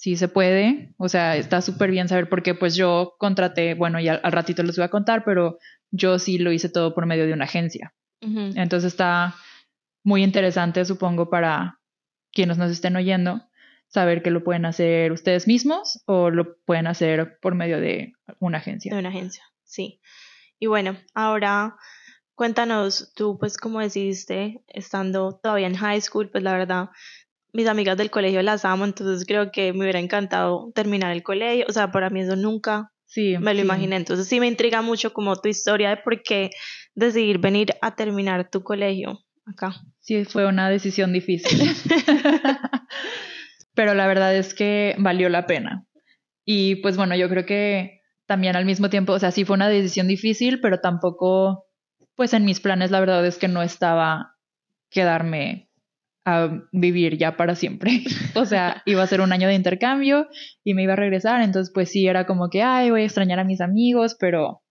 sí 0.00 0.16
se 0.16 0.28
puede, 0.28 0.94
o 0.96 1.10
sea, 1.10 1.36
está 1.36 1.60
súper 1.60 1.90
bien 1.90 2.08
saber 2.08 2.30
porque 2.30 2.54
pues 2.54 2.74
yo 2.74 3.16
contraté, 3.18 3.74
bueno, 3.74 4.00
ya 4.00 4.14
al 4.14 4.32
ratito 4.32 4.62
les 4.62 4.76
voy 4.76 4.86
a 4.86 4.90
contar, 4.90 5.24
pero 5.26 5.58
yo 5.90 6.18
sí 6.18 6.38
lo 6.38 6.50
hice 6.52 6.70
todo 6.70 6.94
por 6.94 7.04
medio 7.04 7.26
de 7.26 7.34
una 7.34 7.44
agencia. 7.44 7.92
Entonces 8.22 8.92
está 8.92 9.34
muy 10.02 10.24
interesante, 10.24 10.86
supongo, 10.86 11.28
para 11.28 11.80
quienes 12.32 12.56
nos 12.56 12.70
estén 12.70 12.96
oyendo, 12.96 13.42
saber 13.88 14.22
que 14.22 14.30
lo 14.30 14.42
pueden 14.42 14.64
hacer 14.64 15.12
ustedes 15.12 15.46
mismos 15.46 16.02
o 16.06 16.30
lo 16.30 16.56
pueden 16.64 16.86
hacer 16.86 17.38
por 17.42 17.54
medio 17.54 17.78
de 17.78 18.14
una 18.38 18.56
de 18.56 18.62
agencia. 18.62 18.96
una 18.96 19.10
agencia, 19.10 19.44
sí. 19.64 20.00
Y 20.58 20.66
bueno, 20.66 20.96
ahora 21.12 21.76
cuéntanos 22.34 23.12
tú, 23.14 23.36
pues, 23.38 23.58
cómo 23.58 23.80
decidiste, 23.80 24.64
estando 24.66 25.38
todavía 25.42 25.66
en 25.66 25.76
high 25.76 26.00
school, 26.00 26.30
pues 26.30 26.42
la 26.42 26.54
verdad, 26.54 26.88
mis 27.52 27.66
amigas 27.66 27.96
del 27.96 28.10
colegio 28.10 28.42
las 28.42 28.64
amo, 28.64 28.84
entonces 28.84 29.26
creo 29.26 29.50
que 29.50 29.72
me 29.72 29.80
hubiera 29.80 29.98
encantado 29.98 30.70
terminar 30.74 31.12
el 31.12 31.22
colegio, 31.22 31.64
o 31.68 31.72
sea, 31.72 31.90
para 31.90 32.10
mí 32.10 32.20
eso 32.20 32.36
nunca 32.36 32.92
Sí, 33.06 33.36
me 33.38 33.54
lo 33.54 33.60
sí. 33.60 33.64
imaginé, 33.64 33.96
entonces 33.96 34.28
sí 34.28 34.38
me 34.38 34.46
intriga 34.46 34.82
mucho 34.82 35.12
como 35.12 35.34
tu 35.36 35.48
historia 35.48 35.90
de 35.90 35.96
por 35.96 36.22
qué 36.22 36.50
decidir 36.94 37.38
venir 37.38 37.74
a 37.82 37.96
terminar 37.96 38.50
tu 38.50 38.62
colegio 38.62 39.18
acá. 39.46 39.74
Sí, 40.00 40.24
fue 40.24 40.46
una 40.46 40.70
decisión 40.70 41.12
difícil. 41.12 41.60
Pero 43.74 43.94
la 43.94 44.06
verdad 44.06 44.34
es 44.34 44.54
que 44.54 44.94
valió 44.98 45.28
la 45.28 45.46
pena. 45.46 45.86
Y 46.44 46.76
pues 46.76 46.96
bueno, 46.96 47.16
yo 47.16 47.28
creo 47.28 47.46
que 47.46 48.00
también 48.26 48.56
al 48.56 48.64
mismo 48.64 48.90
tiempo, 48.90 49.12
o 49.12 49.18
sea, 49.18 49.30
sí 49.30 49.44
fue 49.44 49.56
una 49.56 49.68
decisión 49.68 50.06
difícil, 50.06 50.60
pero 50.60 50.80
tampoco 50.80 51.66
pues 52.14 52.32
en 52.34 52.44
mis 52.44 52.60
planes 52.60 52.90
la 52.90 53.00
verdad 53.00 53.24
es 53.26 53.38
que 53.38 53.48
no 53.48 53.62
estaba 53.62 54.36
quedarme 54.90 55.69
a 56.24 56.62
vivir 56.72 57.18
ya 57.18 57.36
para 57.36 57.54
siempre. 57.54 58.02
o 58.34 58.44
sea, 58.44 58.82
iba 58.86 59.02
a 59.02 59.06
ser 59.06 59.20
un 59.20 59.32
año 59.32 59.48
de 59.48 59.54
intercambio 59.54 60.28
y 60.64 60.74
me 60.74 60.82
iba 60.82 60.92
a 60.92 60.96
regresar, 60.96 61.42
entonces 61.42 61.72
pues 61.72 61.90
sí, 61.90 62.06
era 62.06 62.26
como 62.26 62.50
que, 62.50 62.62
ay, 62.62 62.90
voy 62.90 63.02
a 63.02 63.04
extrañar 63.04 63.38
a 63.38 63.44
mis 63.44 63.60
amigos, 63.60 64.16
pero 64.18 64.62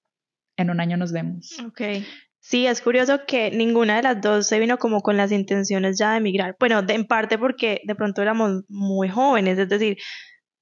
en 0.58 0.70
un 0.70 0.80
año 0.80 0.98
nos 0.98 1.12
vemos. 1.12 1.58
Ok. 1.66 1.82
Sí, 2.42 2.66
es 2.66 2.82
curioso 2.82 3.20
que 3.28 3.52
ninguna 3.52 3.98
de 3.98 4.04
las 4.04 4.22
dos 4.22 4.48
se 4.48 4.60
vino 4.60 4.78
como 4.78 5.02
con 5.02 5.18
las 5.18 5.32
intenciones 5.32 5.98
ya 6.00 6.12
de 6.12 6.18
emigrar. 6.18 6.56
Bueno, 6.60 6.82
en 6.88 7.06
parte 7.06 7.38
porque 7.38 7.82
de 7.86 7.96
pronto 7.96 8.22
éramos 8.22 8.64
muy 8.70 9.10
jóvenes, 9.10 9.60
es 9.60 9.70
decir, 9.70 9.98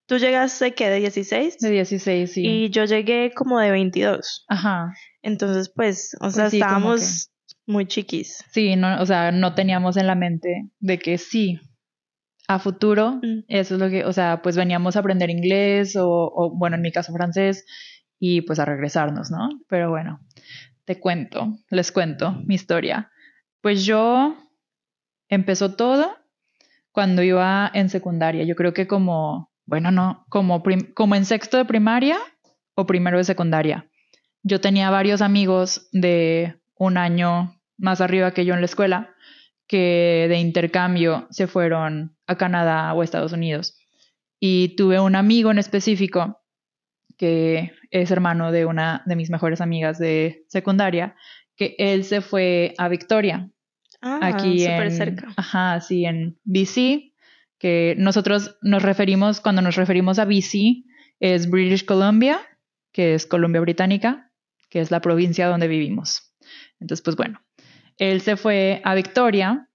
tú 0.08 0.18
llegaste 0.18 0.74
que 0.74 0.90
de 0.90 1.00
16 1.00 1.60
De 1.60 1.70
16, 1.70 2.32
sí. 2.32 2.42
y 2.46 2.70
yo 2.72 2.86
llegué 2.86 3.32
como 3.34 3.60
de 3.60 3.72
22. 3.72 4.46
Ajá. 4.50 4.94
Entonces, 5.22 5.72
pues, 5.74 6.16
o 6.20 6.30
sea, 6.30 6.46
Pues 6.46 6.52
sí, 6.52 6.60
como 6.60 6.96
estábamos 6.96 7.30
muy 7.68 7.86
chiquis. 7.86 8.44
Sí, 8.52 8.76
no, 8.76 9.02
o 9.02 9.06
sea, 9.06 9.32
no 9.32 9.54
teníamos 9.54 9.98
en 9.98 10.08
la 10.08 10.16
mente 10.16 10.70
de 10.80 10.98
que 11.00 11.18
sí, 11.18 11.60
a 12.48 12.60
futuro, 12.60 13.20
Mm. 13.22 13.44
eso 13.50 13.76
es 13.76 13.80
lo 13.82 13.90
que, 13.90 14.06
o 14.06 14.14
sea, 14.14 14.42
pues 14.42 14.56
veníamos 14.56 14.96
a 14.96 15.00
aprender 15.00 15.30
inglés 15.30 15.96
o, 15.98 16.08
o, 16.10 16.50
bueno, 16.58 16.78
en 16.78 16.82
mi 16.82 16.92
caso 16.92 17.14
francés 17.14 17.66
y 18.20 18.42
pues 18.42 18.60
a 18.60 18.66
regresarnos, 18.66 19.30
¿no? 19.32 19.50
Pero 19.68 19.90
bueno, 19.90 20.20
te 20.86 21.00
cuento, 21.00 21.58
les 21.70 21.92
cuento 21.92 22.32
mi 22.46 22.56
historia. 22.56 23.12
Pues 23.62 23.86
yo 23.86 24.36
empezó 25.30 25.76
todo 25.76 26.16
cuando 26.92 27.22
iba 27.22 27.70
en 27.74 27.90
secundaria. 27.90 28.44
Yo 28.46 28.56
creo 28.56 28.74
que 28.74 28.88
como, 28.88 29.52
bueno, 29.66 29.92
no, 29.92 30.26
como, 30.30 30.64
prim- 30.64 30.94
como 30.94 31.16
en 31.16 31.26
sexto 31.26 31.58
de 31.58 31.66
primaria 31.66 32.18
o 32.76 32.86
primero 32.86 33.18
de 33.18 33.24
secundaria. 33.26 33.90
Yo 34.44 34.62
tenía 34.62 34.90
varios 34.90 35.22
amigos 35.22 35.90
de 35.92 36.56
un 36.76 36.98
año 36.98 37.57
más 37.78 38.02
arriba 38.02 38.32
que 38.32 38.46
yo 38.46 38.54
en 38.54 38.62
la 38.62 38.66
escuela 38.66 39.14
que 39.68 40.28
de 40.30 40.38
intercambio 40.38 41.28
se 41.30 41.48
fueron 41.48 42.16
a 42.26 42.38
Canadá 42.38 42.94
o 42.94 43.04
Estados 43.04 43.34
Unidos. 43.34 43.78
Y 44.40 44.76
tuve 44.76 45.00
un 45.00 45.16
amigo 45.16 45.52
en 45.52 45.58
específico 45.58 46.42
que 47.18 47.74
es 47.92 48.12
hermano 48.12 48.52
de 48.52 48.66
una 48.66 49.04
de 49.06 49.16
mis 49.16 49.30
mejores 49.30 49.60
amigas 49.60 49.98
de 49.98 50.46
secundaria, 50.48 51.16
que 51.56 51.76
él 51.80 52.04
se 52.04 52.22
fue 52.22 52.76
a 52.78 52.88
Victoria, 52.88 53.50
Ah, 54.02 54.20
aquí 54.22 54.60
súper 54.60 54.84
en, 54.84 54.92
cerca. 54.92 55.34
Ajá, 55.36 55.80
sí, 55.82 56.06
en 56.06 56.38
BC, 56.44 57.14
que 57.58 57.96
nosotros 57.98 58.58
nos 58.62 58.84
referimos, 58.84 59.42
cuando 59.42 59.62
nos 59.62 59.76
referimos 59.76 60.20
a 60.20 60.26
BC, 60.26 60.84
es 61.20 61.50
British 61.50 61.86
Columbia, 61.86 62.40
que 62.92 63.16
es 63.16 63.26
Columbia 63.26 63.62
Británica, 63.62 64.32
que 64.70 64.82
es 64.82 64.92
la 64.92 65.02
provincia 65.02 65.48
donde 65.48 65.68
vivimos. 65.68 66.34
Entonces, 66.80 67.04
pues 67.04 67.16
bueno, 67.16 67.42
él 67.98 68.22
se 68.22 68.38
fue 68.38 68.82
a 68.84 68.96
Victoria 68.96 69.68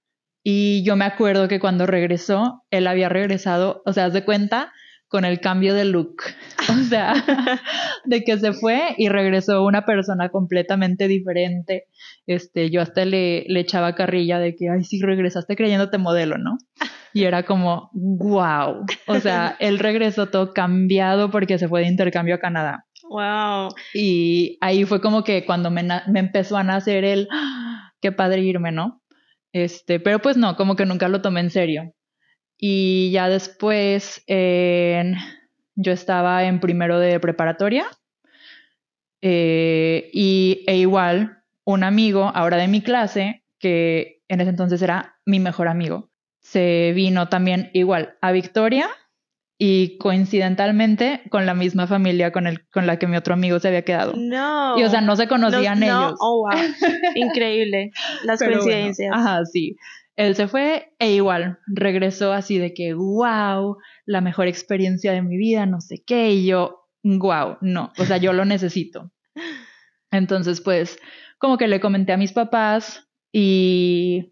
y 0.45 0.83
yo 0.85 0.97
me 0.97 1.05
acuerdo 1.05 1.49
que 1.49 1.61
cuando 1.61 1.87
regresó, 1.87 2.65
él 2.71 2.87
había 2.87 3.09
regresado, 3.09 3.83
o 3.87 3.93
sea, 3.93 4.07
haz 4.07 4.13
de 4.13 4.25
cuenta, 4.25 4.73
con 5.13 5.27
el 5.27 5.41
cambio 5.41 5.75
de 5.75 5.85
look. 5.85 6.23
O 6.71 6.85
sea, 6.85 7.13
de 8.05 8.23
que 8.23 8.39
se 8.39 8.53
fue 8.53 8.95
y 8.97 9.09
regresó 9.09 9.65
una 9.65 9.85
persona 9.85 10.29
completamente 10.29 11.09
diferente. 11.09 11.89
Este, 12.27 12.71
yo 12.71 12.81
hasta 12.81 13.05
le, 13.05 13.45
le 13.49 13.61
echaba 13.61 13.95
carrilla 13.97 14.39
de 14.39 14.55
que, 14.55 14.71
ay, 14.71 14.85
sí, 14.85 15.01
regresaste 15.03 15.57
creyéndote 15.57 15.99
modelo, 15.99 16.39
¿no? 16.39 16.57
Y 17.13 17.25
era 17.25 17.43
como, 17.43 17.91
wow. 17.93 18.87
O 19.07 19.21
sea, 19.21 19.57
él 19.59 19.81
regresó 19.81 20.29
todo 20.29 20.53
cambiado 20.55 21.31
porque 21.31 21.59
se 21.59 21.69
fue 21.69 21.81
de 21.81 21.89
intercambio 21.89 22.37
a 22.37 22.39
Canadá. 22.39 22.87
Wow. 23.11 23.75
Y 23.93 24.57
ahí 24.61 24.85
fue 24.85 25.01
como 25.01 25.25
que 25.25 25.45
cuando 25.45 25.71
me, 25.71 25.87
empezó 26.15 26.57
a 26.57 26.63
nacer 26.63 27.05
el, 27.05 27.29
"Ah, 27.31 27.72
qué 28.03 28.13
padre 28.13 28.43
irme, 28.43 28.73
¿no? 28.73 29.03
Este, 29.55 30.01
pero 30.01 30.21
pues 30.21 30.37
no, 30.39 30.57
como 30.57 30.77
que 30.77 30.87
nunca 30.87 31.09
lo 31.09 31.23
tomé 31.23 31.41
en 31.41 31.51
serio. 31.51 31.95
Y 32.59 33.11
ya 33.13 33.29
después, 33.29 34.23
en- 34.29 35.17
yo 35.77 35.93
estaba 35.93 36.45
en 36.45 36.61
primero 36.61 36.99
de 37.01 37.21
preparatoria. 37.21 37.87
eh, 39.21 40.11
y 40.13 40.65
e 40.67 40.77
igual, 40.79 41.43
un 41.65 41.85
amigo, 41.85 42.31
ahora 42.35 42.57
de 42.57 42.69
mi 42.69 42.83
clase, 42.83 43.45
que 43.59 44.21
en 44.29 44.41
ese 44.41 44.51
entonces 44.51 44.83
era 44.83 45.17
mi 45.25 45.39
mejor 45.41 45.69
amigo, 45.69 46.11
se 46.41 46.93
vino 46.95 47.29
también 47.29 47.71
igual 47.73 48.17
a 48.21 48.33
Victoria 48.33 48.89
y 49.59 49.97
coincidentalmente 49.99 51.23
con 51.31 51.47
la 51.47 51.55
misma 51.55 51.87
familia 51.87 52.33
con, 52.33 52.47
el, 52.47 52.69
con 52.71 52.87
la 52.87 52.99
que 52.99 53.07
mi 53.07 53.17
otro 53.17 53.35
amigo 53.35 53.59
se 53.61 53.69
había 53.69 53.83
quedado. 53.83 54.15
No. 54.17 54.79
Y 54.79 54.83
o 54.83 54.91
sea, 54.91 55.01
no 55.01 55.15
se 55.17 55.29
conocían 55.29 55.81
No, 55.81 55.87
no, 55.87 56.07
ellos. 56.07 56.19
Oh, 56.21 56.39
wow. 56.39 56.61
Increíble. 57.15 57.93
Las 58.25 58.41
Pero 58.41 58.53
bueno, 58.53 58.65
coincidencias. 58.65 59.13
ajá, 59.15 59.45
sí. 59.45 59.77
Él 60.17 60.35
se 60.37 60.47
fue 60.47 60.93
e 60.99 61.13
igual 61.13 61.59
regresó 61.67 62.33
así 62.33 62.59
de 62.59 62.75
que, 62.75 62.93
wow, 62.95 63.77
la 64.05 64.21
mejor 64.21 64.47
experiencia 64.47 65.13
de 65.13 65.23
mi 65.23 65.37
vida, 65.37 65.65
no 65.67 65.81
sé 65.81 66.03
qué. 66.05 66.31
Y 66.33 66.47
yo, 66.47 66.89
wow, 67.03 67.57
no, 67.61 67.93
o 67.99 68.05
sea, 68.05 68.19
yo 68.19 68.33
lo 68.33 68.45
necesito. 68.45 69.11
Entonces, 70.11 70.61
pues, 70.61 70.99
como 71.39 71.57
que 71.57 71.67
le 71.67 71.81
comenté 71.81 72.13
a 72.13 72.19
mis 72.19 72.33
papás 72.33 73.09
y 73.33 74.32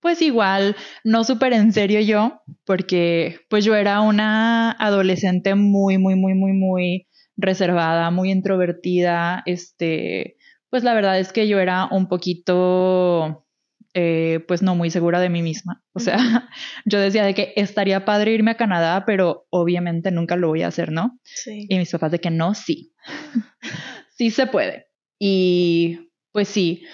pues 0.00 0.22
igual, 0.22 0.76
no 1.04 1.24
súper 1.24 1.52
en 1.52 1.72
serio 1.72 2.00
yo, 2.00 2.42
porque 2.64 3.40
pues 3.48 3.64
yo 3.64 3.74
era 3.74 4.00
una 4.00 4.72
adolescente 4.72 5.54
muy, 5.54 5.98
muy, 5.98 6.14
muy, 6.14 6.34
muy, 6.34 6.52
muy 6.52 7.08
reservada, 7.36 8.10
muy 8.10 8.30
introvertida. 8.30 9.42
Este, 9.46 10.36
pues 10.70 10.84
la 10.84 10.94
verdad 10.94 11.18
es 11.18 11.32
que 11.32 11.48
yo 11.48 11.58
era 11.58 11.88
un 11.90 12.08
poquito, 12.08 13.46
eh, 13.94 14.44
pues 14.46 14.62
no 14.62 14.74
muy 14.74 14.90
segura 14.90 15.20
de 15.20 15.30
mí 15.30 15.42
misma. 15.42 15.82
O 15.94 16.00
sea, 16.00 16.16
yo 16.84 17.00
decía 17.00 17.24
de 17.24 17.34
que 17.34 17.52
estaría 17.56 18.04
padre 18.04 18.32
irme 18.32 18.52
a 18.52 18.56
Canadá, 18.56 19.04
pero 19.06 19.46
obviamente 19.50 20.10
nunca 20.10 20.36
lo 20.36 20.48
voy 20.48 20.62
a 20.62 20.68
hacer, 20.68 20.92
¿no? 20.92 21.18
Sí. 21.24 21.66
Y 21.68 21.78
mis 21.78 21.90
papás 21.90 22.12
de 22.12 22.20
que 22.20 22.30
no, 22.30 22.54
sí. 22.54 22.92
sí 24.10 24.30
se 24.30 24.46
puede. 24.46 24.86
Y 25.18 26.10
pues 26.32 26.48
sí, 26.48 26.84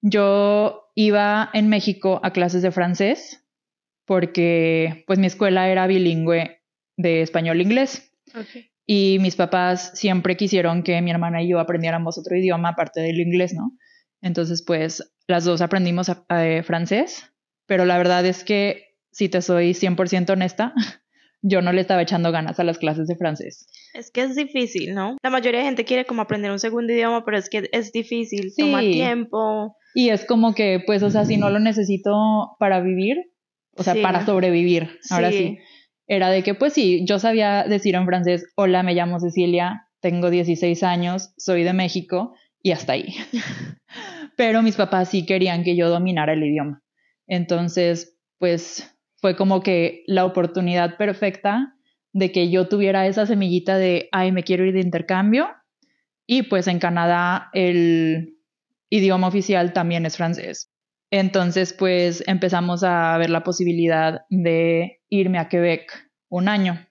yo 0.00 0.87
iba 1.00 1.48
en 1.52 1.68
México 1.68 2.18
a 2.24 2.32
clases 2.32 2.60
de 2.62 2.72
francés 2.72 3.46
porque 4.04 5.04
pues 5.06 5.20
mi 5.20 5.28
escuela 5.28 5.68
era 5.68 5.86
bilingüe 5.86 6.60
de 6.96 7.22
español 7.22 7.60
e 7.60 7.62
inglés 7.62 8.10
Ok. 8.34 8.66
y 8.84 9.18
mis 9.20 9.36
papás 9.36 9.92
siempre 9.94 10.36
quisieron 10.36 10.82
que 10.82 11.00
mi 11.00 11.12
hermana 11.12 11.40
y 11.40 11.50
yo 11.50 11.60
aprendiéramos 11.60 12.18
otro 12.18 12.36
idioma 12.36 12.70
aparte 12.70 13.00
del 13.00 13.20
inglés, 13.20 13.54
¿no? 13.54 13.70
Entonces 14.22 14.64
pues 14.66 15.14
las 15.28 15.44
dos 15.44 15.60
aprendimos 15.60 16.08
a- 16.08 16.24
eh, 16.30 16.64
francés, 16.64 17.30
pero 17.66 17.84
la 17.84 17.96
verdad 17.96 18.26
es 18.26 18.42
que 18.42 18.96
si 19.12 19.28
te 19.28 19.40
soy 19.40 19.74
100% 19.74 20.32
honesta, 20.32 20.72
yo 21.42 21.62
no 21.62 21.72
le 21.72 21.80
estaba 21.80 22.02
echando 22.02 22.32
ganas 22.32 22.58
a 22.60 22.64
las 22.64 22.78
clases 22.78 23.06
de 23.06 23.16
francés. 23.16 23.66
Es 23.94 24.10
que 24.10 24.22
es 24.22 24.34
difícil, 24.34 24.94
¿no? 24.94 25.16
La 25.22 25.30
mayoría 25.30 25.60
de 25.60 25.66
gente 25.66 25.84
quiere 25.84 26.04
como 26.04 26.22
aprender 26.22 26.50
un 26.50 26.58
segundo 26.58 26.92
idioma, 26.92 27.24
pero 27.24 27.38
es 27.38 27.48
que 27.48 27.68
es 27.72 27.92
difícil, 27.92 28.50
Sí. 28.50 28.62
toma 28.62 28.80
tiempo. 28.80 29.76
Y 29.94 30.10
es 30.10 30.24
como 30.24 30.54
que, 30.54 30.80
pues, 30.84 31.02
o 31.02 31.10
sea, 31.10 31.24
si 31.24 31.36
no 31.36 31.50
lo 31.50 31.58
necesito 31.60 32.12
para 32.58 32.80
vivir, 32.80 33.16
o 33.76 33.82
sea, 33.82 33.94
Sí. 33.94 34.00
para 34.02 34.24
sobrevivir, 34.26 34.98
ahora 35.10 35.30
sí. 35.30 35.58
Era 36.06 36.30
de 36.30 36.42
que, 36.42 36.54
pues 36.54 36.72
sí, 36.72 37.04
yo 37.06 37.18
sabía 37.18 37.64
decir 37.64 37.94
en 37.94 38.06
francés, 38.06 38.46
hola, 38.56 38.82
me 38.82 38.94
llamo 38.94 39.20
Cecilia, 39.20 39.84
tengo 40.00 40.30
16 40.30 40.82
años, 40.82 41.34
soy 41.36 41.64
de 41.64 41.72
México, 41.74 42.34
y 42.62 42.72
hasta 42.72 42.94
ahí. 42.94 43.14
Pero 44.36 44.62
mis 44.62 44.76
papás 44.76 45.10
sí 45.10 45.26
querían 45.26 45.64
que 45.64 45.76
yo 45.76 45.88
dominara 45.88 46.32
el 46.32 46.44
idioma. 46.44 46.82
Entonces, 47.26 48.16
pues, 48.38 48.90
fue 49.20 49.36
como 49.36 49.62
que 49.62 50.04
la 50.06 50.24
oportunidad 50.24 50.96
perfecta 50.96 51.74
de 52.12 52.32
que 52.32 52.50
yo 52.50 52.68
tuviera 52.68 53.06
esa 53.06 53.26
semillita 53.26 53.76
de, 53.76 54.08
ay, 54.12 54.32
me 54.32 54.42
quiero 54.42 54.64
ir 54.64 54.74
de 54.74 54.80
intercambio. 54.80 55.48
Y 56.26 56.42
pues 56.42 56.66
en 56.66 56.78
Canadá 56.78 57.48
el 57.52 58.36
idioma 58.90 59.28
oficial 59.28 59.72
también 59.72 60.06
es 60.06 60.16
francés. 60.16 60.70
Entonces, 61.10 61.72
pues 61.72 62.22
empezamos 62.26 62.84
a 62.84 63.16
ver 63.18 63.30
la 63.30 63.42
posibilidad 63.42 64.22
de 64.28 65.00
irme 65.08 65.38
a 65.38 65.48
Quebec 65.48 66.10
un 66.28 66.48
año. 66.48 66.86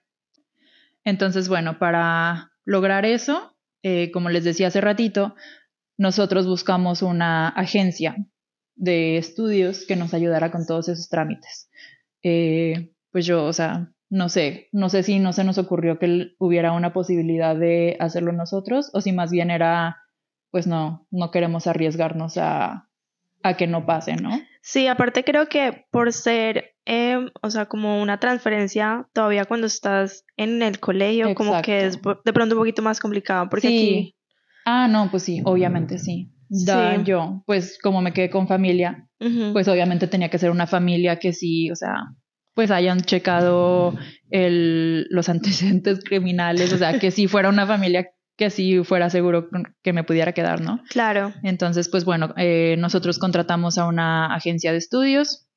Entonces, 1.04 1.48
bueno, 1.48 1.78
para 1.78 2.50
lograr 2.64 3.06
eso, 3.06 3.56
eh, 3.82 4.10
como 4.10 4.28
les 4.28 4.44
decía 4.44 4.68
hace 4.68 4.80
ratito, 4.80 5.36
nosotros 5.96 6.46
buscamos 6.46 7.02
una 7.02 7.48
agencia 7.48 8.16
de 8.74 9.18
estudios 9.18 9.86
que 9.86 9.96
nos 9.96 10.14
ayudara 10.14 10.50
con 10.50 10.66
todos 10.66 10.88
esos 10.88 11.08
trámites. 11.08 11.67
Eh, 12.22 12.92
pues 13.10 13.26
yo, 13.26 13.44
o 13.44 13.52
sea, 13.52 13.92
no 14.10 14.28
sé, 14.28 14.68
no 14.72 14.88
sé 14.88 15.02
si 15.02 15.18
no 15.18 15.32
se 15.32 15.44
nos 15.44 15.58
ocurrió 15.58 15.98
que 15.98 16.32
hubiera 16.38 16.72
una 16.72 16.92
posibilidad 16.92 17.56
de 17.56 17.96
hacerlo 18.00 18.32
nosotros 18.32 18.90
o 18.94 19.00
si 19.00 19.12
más 19.12 19.30
bien 19.30 19.50
era, 19.50 19.98
pues 20.50 20.66
no, 20.66 21.06
no 21.10 21.30
queremos 21.30 21.66
arriesgarnos 21.66 22.38
a, 22.38 22.88
a 23.42 23.56
que 23.56 23.66
no 23.66 23.86
pase, 23.86 24.16
¿no? 24.16 24.40
Sí, 24.62 24.86
aparte 24.86 25.24
creo 25.24 25.48
que 25.48 25.86
por 25.90 26.12
ser, 26.12 26.74
eh, 26.84 27.18
o 27.42 27.50
sea, 27.50 27.66
como 27.66 28.02
una 28.02 28.18
transferencia, 28.20 29.08
todavía 29.12 29.44
cuando 29.44 29.66
estás 29.66 30.24
en 30.36 30.62
el 30.62 30.80
colegio, 30.80 31.34
como 31.34 31.60
que 31.62 31.86
es 31.86 32.00
de 32.02 32.32
pronto 32.32 32.54
un 32.54 32.60
poquito 32.60 32.82
más 32.82 33.00
complicado, 33.00 33.48
porque 33.48 33.68
Sí. 33.68 33.76
aquí, 33.76 34.14
Ah, 34.70 34.86
no, 34.86 35.10
pues 35.10 35.22
sí, 35.22 35.40
obviamente 35.46 35.98
sí. 35.98 36.30
Da 36.48 36.96
Sí. 36.96 37.02
yo, 37.04 37.42
pues 37.46 37.78
como 37.82 38.00
me 38.00 38.12
quedé 38.12 38.30
con 38.30 38.48
familia, 38.48 39.08
pues 39.52 39.68
obviamente 39.68 40.06
tenía 40.06 40.28
que 40.28 40.38
ser 40.38 40.50
una 40.50 40.66
familia 40.66 41.18
que 41.18 41.32
sí, 41.32 41.70
o 41.70 41.76
sea, 41.76 41.94
pues 42.54 42.70
hayan 42.70 43.00
checado 43.00 43.94
el, 44.30 45.06
los 45.10 45.28
antecedentes 45.28 46.00
criminales, 46.04 46.72
o 46.72 46.78
sea, 46.78 46.98
que 46.98 47.10
sí 47.10 47.26
fuera 47.28 47.48
una 47.48 47.66
familia 47.66 48.08
que 48.38 48.50
sí 48.50 48.84
fuera 48.84 49.10
seguro 49.10 49.48
que 49.82 49.92
me 49.92 50.04
pudiera 50.04 50.32
quedar, 50.32 50.60
¿no? 50.60 50.80
Claro. 50.90 51.34
Entonces, 51.42 51.88
pues 51.88 52.04
bueno, 52.04 52.34
eh, 52.36 52.76
nosotros 52.78 53.18
contratamos 53.18 53.78
a 53.78 53.86
una 53.86 54.32
agencia 54.32 54.70
de 54.70 54.78
estudios. 54.78 55.48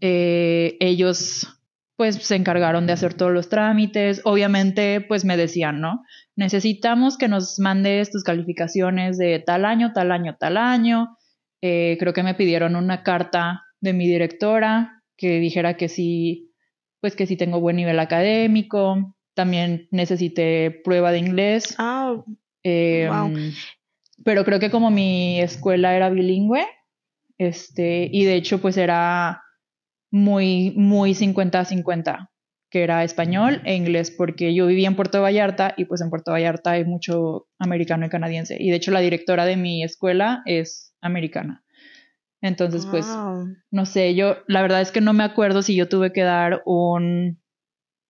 Eh, 0.00 0.76
ellos, 0.78 1.48
pues, 1.96 2.16
se 2.16 2.36
encargaron 2.36 2.86
de 2.86 2.92
hacer 2.92 3.14
todos 3.14 3.32
los 3.32 3.48
trámites. 3.48 4.20
Obviamente, 4.24 5.00
pues 5.00 5.24
me 5.24 5.36
decían, 5.36 5.80
¿no? 5.80 6.02
Necesitamos 6.40 7.18
que 7.18 7.28
nos 7.28 7.58
mandes 7.58 8.10
tus 8.10 8.24
calificaciones 8.24 9.18
de 9.18 9.40
tal 9.40 9.66
año, 9.66 9.92
tal 9.92 10.10
año, 10.10 10.38
tal 10.40 10.56
año. 10.56 11.18
Eh, 11.60 11.98
creo 12.00 12.14
que 12.14 12.22
me 12.22 12.32
pidieron 12.32 12.76
una 12.76 13.02
carta 13.02 13.62
de 13.78 13.92
mi 13.92 14.08
directora 14.08 15.02
que 15.18 15.38
dijera 15.38 15.76
que 15.76 15.90
sí, 15.90 16.50
pues 17.02 17.14
que 17.14 17.26
sí 17.26 17.36
tengo 17.36 17.60
buen 17.60 17.76
nivel 17.76 18.00
académico. 18.00 19.14
También 19.34 19.86
necesité 19.90 20.70
prueba 20.82 21.12
de 21.12 21.18
inglés. 21.18 21.74
Ah, 21.76 22.14
Eh, 22.62 23.06
Wow. 23.06 23.32
Pero 24.24 24.42
creo 24.46 24.60
que 24.60 24.70
como 24.70 24.90
mi 24.90 25.40
escuela 25.42 25.94
era 25.94 26.08
bilingüe, 26.08 26.66
este, 27.36 28.08
y 28.10 28.24
de 28.24 28.36
hecho 28.36 28.62
pues 28.62 28.78
era 28.78 29.42
muy, 30.10 30.72
muy 30.74 31.12
50-50, 31.12 32.29
que 32.70 32.82
era 32.84 33.02
español 33.02 33.60
e 33.64 33.74
inglés, 33.74 34.10
porque 34.10 34.54
yo 34.54 34.66
vivía 34.66 34.86
en 34.86 34.94
Puerto 34.94 35.20
Vallarta 35.20 35.74
y 35.76 35.86
pues 35.86 36.00
en 36.00 36.08
Puerto 36.08 36.30
Vallarta 36.30 36.72
hay 36.72 36.84
mucho 36.84 37.48
americano 37.58 38.06
y 38.06 38.08
canadiense. 38.08 38.56
Y 38.58 38.70
de 38.70 38.76
hecho 38.76 38.92
la 38.92 39.00
directora 39.00 39.44
de 39.44 39.56
mi 39.56 39.82
escuela 39.82 40.42
es 40.46 40.94
americana. 41.00 41.64
Entonces 42.40 42.86
pues, 42.86 43.06
no 43.70 43.84
sé, 43.84 44.14
yo 44.14 44.38
la 44.46 44.62
verdad 44.62 44.80
es 44.80 44.92
que 44.92 45.00
no 45.00 45.12
me 45.12 45.24
acuerdo 45.24 45.62
si 45.62 45.74
yo 45.74 45.88
tuve 45.88 46.12
que 46.12 46.22
dar 46.22 46.62
un 46.64 47.42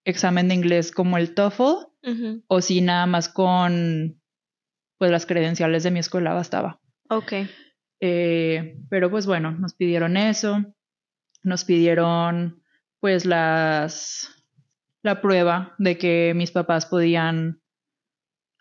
examen 0.05 0.49
de 0.49 0.55
inglés 0.55 0.93
como 0.93 1.17
el 1.17 1.35
TOEFL 1.35 2.43
o 2.47 2.61
si 2.61 2.81
nada 2.81 3.07
más 3.07 3.29
con 3.29 4.21
pues 4.99 5.11
las 5.11 5.25
credenciales 5.25 5.83
de 5.83 5.91
mi 5.91 5.99
escuela 5.99 6.35
bastaba. 6.35 6.81
Ok. 7.09 7.33
Eh, 8.01 8.77
pero 8.89 9.11
pues 9.11 9.27
bueno, 9.27 9.53
nos 9.53 9.75
pidieron 9.75 10.17
eso, 10.17 10.63
nos 11.43 11.65
pidieron 11.65 12.63
pues 13.01 13.25
las 13.25 14.40
la 15.03 15.21
prueba 15.21 15.75
de 15.79 15.97
que 15.99 16.33
mis 16.35 16.51
papás 16.51 16.87
podían 16.87 17.61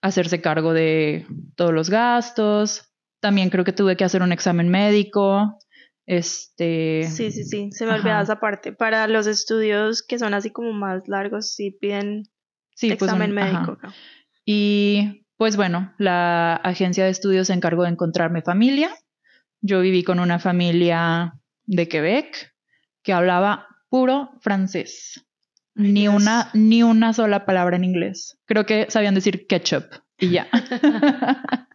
hacerse 0.02 0.42
cargo 0.42 0.74
de 0.74 1.26
todos 1.56 1.74
los 1.74 1.90
gastos. 1.90 2.86
También 3.20 3.50
creo 3.50 3.66
que 3.66 3.74
tuve 3.74 3.98
que 3.98 4.06
hacer 4.06 4.22
un 4.22 4.32
examen 4.32 4.70
médico. 4.70 5.58
Este, 6.06 7.04
Sí, 7.10 7.32
sí, 7.32 7.44
sí. 7.44 7.70
Se 7.72 7.86
me 7.86 7.92
Ajá. 7.92 8.00
olvidaba 8.02 8.22
esa 8.24 8.40
parte. 8.40 8.72
Para 8.72 9.08
los 9.08 9.28
estudios 9.28 10.02
que 10.02 10.18
son 10.18 10.34
así 10.34 10.50
como 10.52 10.72
más 10.74 11.08
largos, 11.08 11.54
sí 11.54 11.78
piden 11.80 12.24
sí, 12.76 12.88
pues, 12.96 13.04
examen 13.04 13.30
un- 13.32 13.36
médico. 13.36 13.78
Y 14.46 15.26
pues 15.38 15.56
bueno, 15.56 15.94
la 15.98 16.56
agencia 16.56 17.04
de 17.06 17.12
estudios 17.12 17.48
se 17.48 17.54
encargó 17.54 17.84
de 17.84 17.90
encontrarme 17.90 18.42
familia. 18.42 18.90
Yo 19.62 19.82
viví 19.82 20.04
con 20.04 20.20
una 20.20 20.40
familia 20.40 21.34
de 21.66 21.88
Quebec 21.88 22.54
que 23.04 23.14
hablaba 23.14 23.68
puro 23.90 24.32
francés. 24.42 25.26
Ay, 25.80 25.92
Ni 25.94 26.02
Dios. 26.02 26.14
una, 26.14 26.50
ni 26.54 26.84
una 26.84 27.14
sola 27.14 27.46
palabra 27.46 27.78
en 27.78 27.86
inglés. 27.86 28.38
Creo 28.46 28.66
que 28.66 28.86
sabían 28.90 29.16
decir 29.16 29.48
ketchup 29.48 29.86
y 30.18 30.30
ya. 30.32 30.48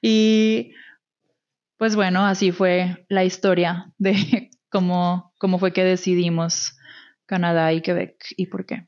y 0.00 0.72
pues 1.76 1.96
bueno, 1.96 2.24
así 2.24 2.52
fue 2.52 3.04
la 3.08 3.24
historia 3.24 3.92
de 3.98 4.50
cómo, 4.70 5.32
cómo 5.38 5.58
fue 5.58 5.72
que 5.72 5.84
decidimos 5.84 6.76
Canadá 7.26 7.72
y 7.72 7.82
Quebec 7.82 8.16
y 8.36 8.46
por 8.46 8.66
qué. 8.66 8.86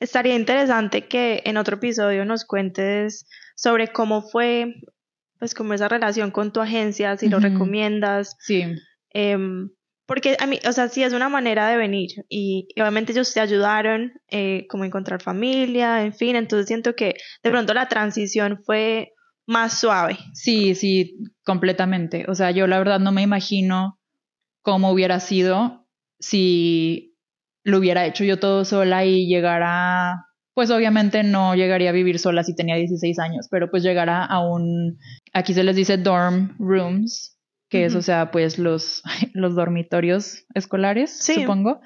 Estaría 0.00 0.36
interesante 0.36 1.08
que 1.08 1.42
en 1.44 1.56
otro 1.56 1.76
episodio 1.76 2.24
nos 2.24 2.44
cuentes 2.44 3.26
sobre 3.56 3.88
cómo 3.88 4.22
fue, 4.22 4.76
pues, 5.40 5.54
como 5.54 5.74
esa 5.74 5.88
relación 5.88 6.30
con 6.30 6.52
tu 6.52 6.60
agencia, 6.60 7.16
si 7.16 7.28
lo 7.28 7.40
recomiendas, 7.40 8.36
Sí, 8.38 8.62
em, 9.10 9.70
porque 10.08 10.38
a 10.40 10.46
mí, 10.46 10.58
o 10.66 10.72
sea, 10.72 10.88
sí 10.88 11.02
es 11.02 11.12
una 11.12 11.28
manera 11.28 11.68
de 11.68 11.76
venir 11.76 12.24
y, 12.30 12.66
y 12.74 12.80
obviamente 12.80 13.12
ellos 13.12 13.32
te 13.34 13.40
ayudaron, 13.40 14.14
eh, 14.30 14.66
como 14.68 14.86
encontrar 14.86 15.22
familia, 15.22 16.02
en 16.02 16.14
fin, 16.14 16.34
entonces 16.34 16.66
siento 16.66 16.96
que 16.96 17.14
de 17.44 17.50
pronto 17.50 17.74
la 17.74 17.88
transición 17.88 18.62
fue 18.64 19.12
más 19.46 19.78
suave. 19.78 20.18
Sí, 20.32 20.74
sí, 20.74 21.18
completamente. 21.44 22.24
O 22.26 22.34
sea, 22.34 22.50
yo 22.52 22.66
la 22.66 22.78
verdad 22.78 23.00
no 23.00 23.12
me 23.12 23.20
imagino 23.20 24.00
cómo 24.62 24.92
hubiera 24.92 25.20
sido 25.20 25.86
si 26.18 27.14
lo 27.62 27.76
hubiera 27.76 28.06
hecho 28.06 28.24
yo 28.24 28.38
todo 28.38 28.64
sola 28.64 29.04
y 29.04 29.26
llegara, 29.26 30.24
pues 30.54 30.70
obviamente 30.70 31.22
no 31.22 31.54
llegaría 31.54 31.90
a 31.90 31.92
vivir 31.92 32.18
sola 32.18 32.44
si 32.44 32.54
tenía 32.54 32.76
16 32.76 33.18
años, 33.18 33.48
pero 33.50 33.70
pues 33.70 33.82
llegara 33.82 34.24
a 34.24 34.40
un, 34.40 34.98
aquí 35.34 35.52
se 35.52 35.64
les 35.64 35.76
dice 35.76 35.98
dorm 35.98 36.56
rooms, 36.58 37.37
que 37.68 37.84
es, 37.84 37.92
Ujú. 37.92 37.98
o 38.00 38.02
sea, 38.02 38.30
pues 38.30 38.58
los, 38.58 39.02
los 39.34 39.54
dormitorios 39.54 40.44
escolares, 40.54 41.10
Sí. 41.18 41.34
supongo. 41.34 41.80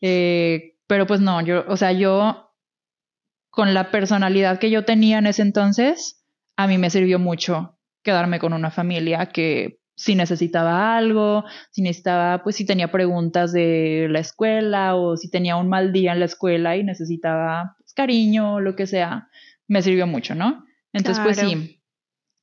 Eh, 0.00 0.76
pero 0.86 1.06
pues 1.06 1.20
no, 1.20 1.40
yo, 1.42 1.64
o 1.68 1.76
sea, 1.76 1.92
yo 1.92 2.52
con 3.50 3.74
la 3.74 3.90
personalidad 3.90 4.58
que 4.58 4.70
yo 4.70 4.84
tenía 4.84 5.18
en 5.18 5.26
ese 5.26 5.42
entonces, 5.42 6.24
a 6.56 6.66
mí 6.66 6.78
me 6.78 6.90
sirvió 6.90 7.18
mucho 7.18 7.78
quedarme 8.02 8.38
con 8.38 8.52
una 8.52 8.70
familia 8.70 9.26
que 9.26 9.80
si 9.96 10.14
necesitaba 10.14 10.96
algo, 10.96 11.44
si 11.72 11.82
necesitaba, 11.82 12.44
pues 12.44 12.54
si 12.54 12.64
tenía 12.64 12.92
preguntas 12.92 13.52
de 13.52 14.06
la 14.10 14.20
escuela 14.20 14.94
o 14.94 15.16
si 15.16 15.28
tenía 15.28 15.56
un 15.56 15.68
mal 15.68 15.92
día 15.92 16.12
en 16.12 16.20
la 16.20 16.26
escuela 16.26 16.76
y 16.76 16.84
necesitaba 16.84 17.74
pues, 17.78 17.92
cariño 17.94 18.54
o 18.54 18.60
lo 18.60 18.76
que 18.76 18.86
sea, 18.86 19.28
me 19.66 19.82
sirvió 19.82 20.06
mucho, 20.06 20.36
¿no? 20.36 20.64
Entonces, 20.92 21.22
pues 21.24 21.38
sí, 21.38 21.77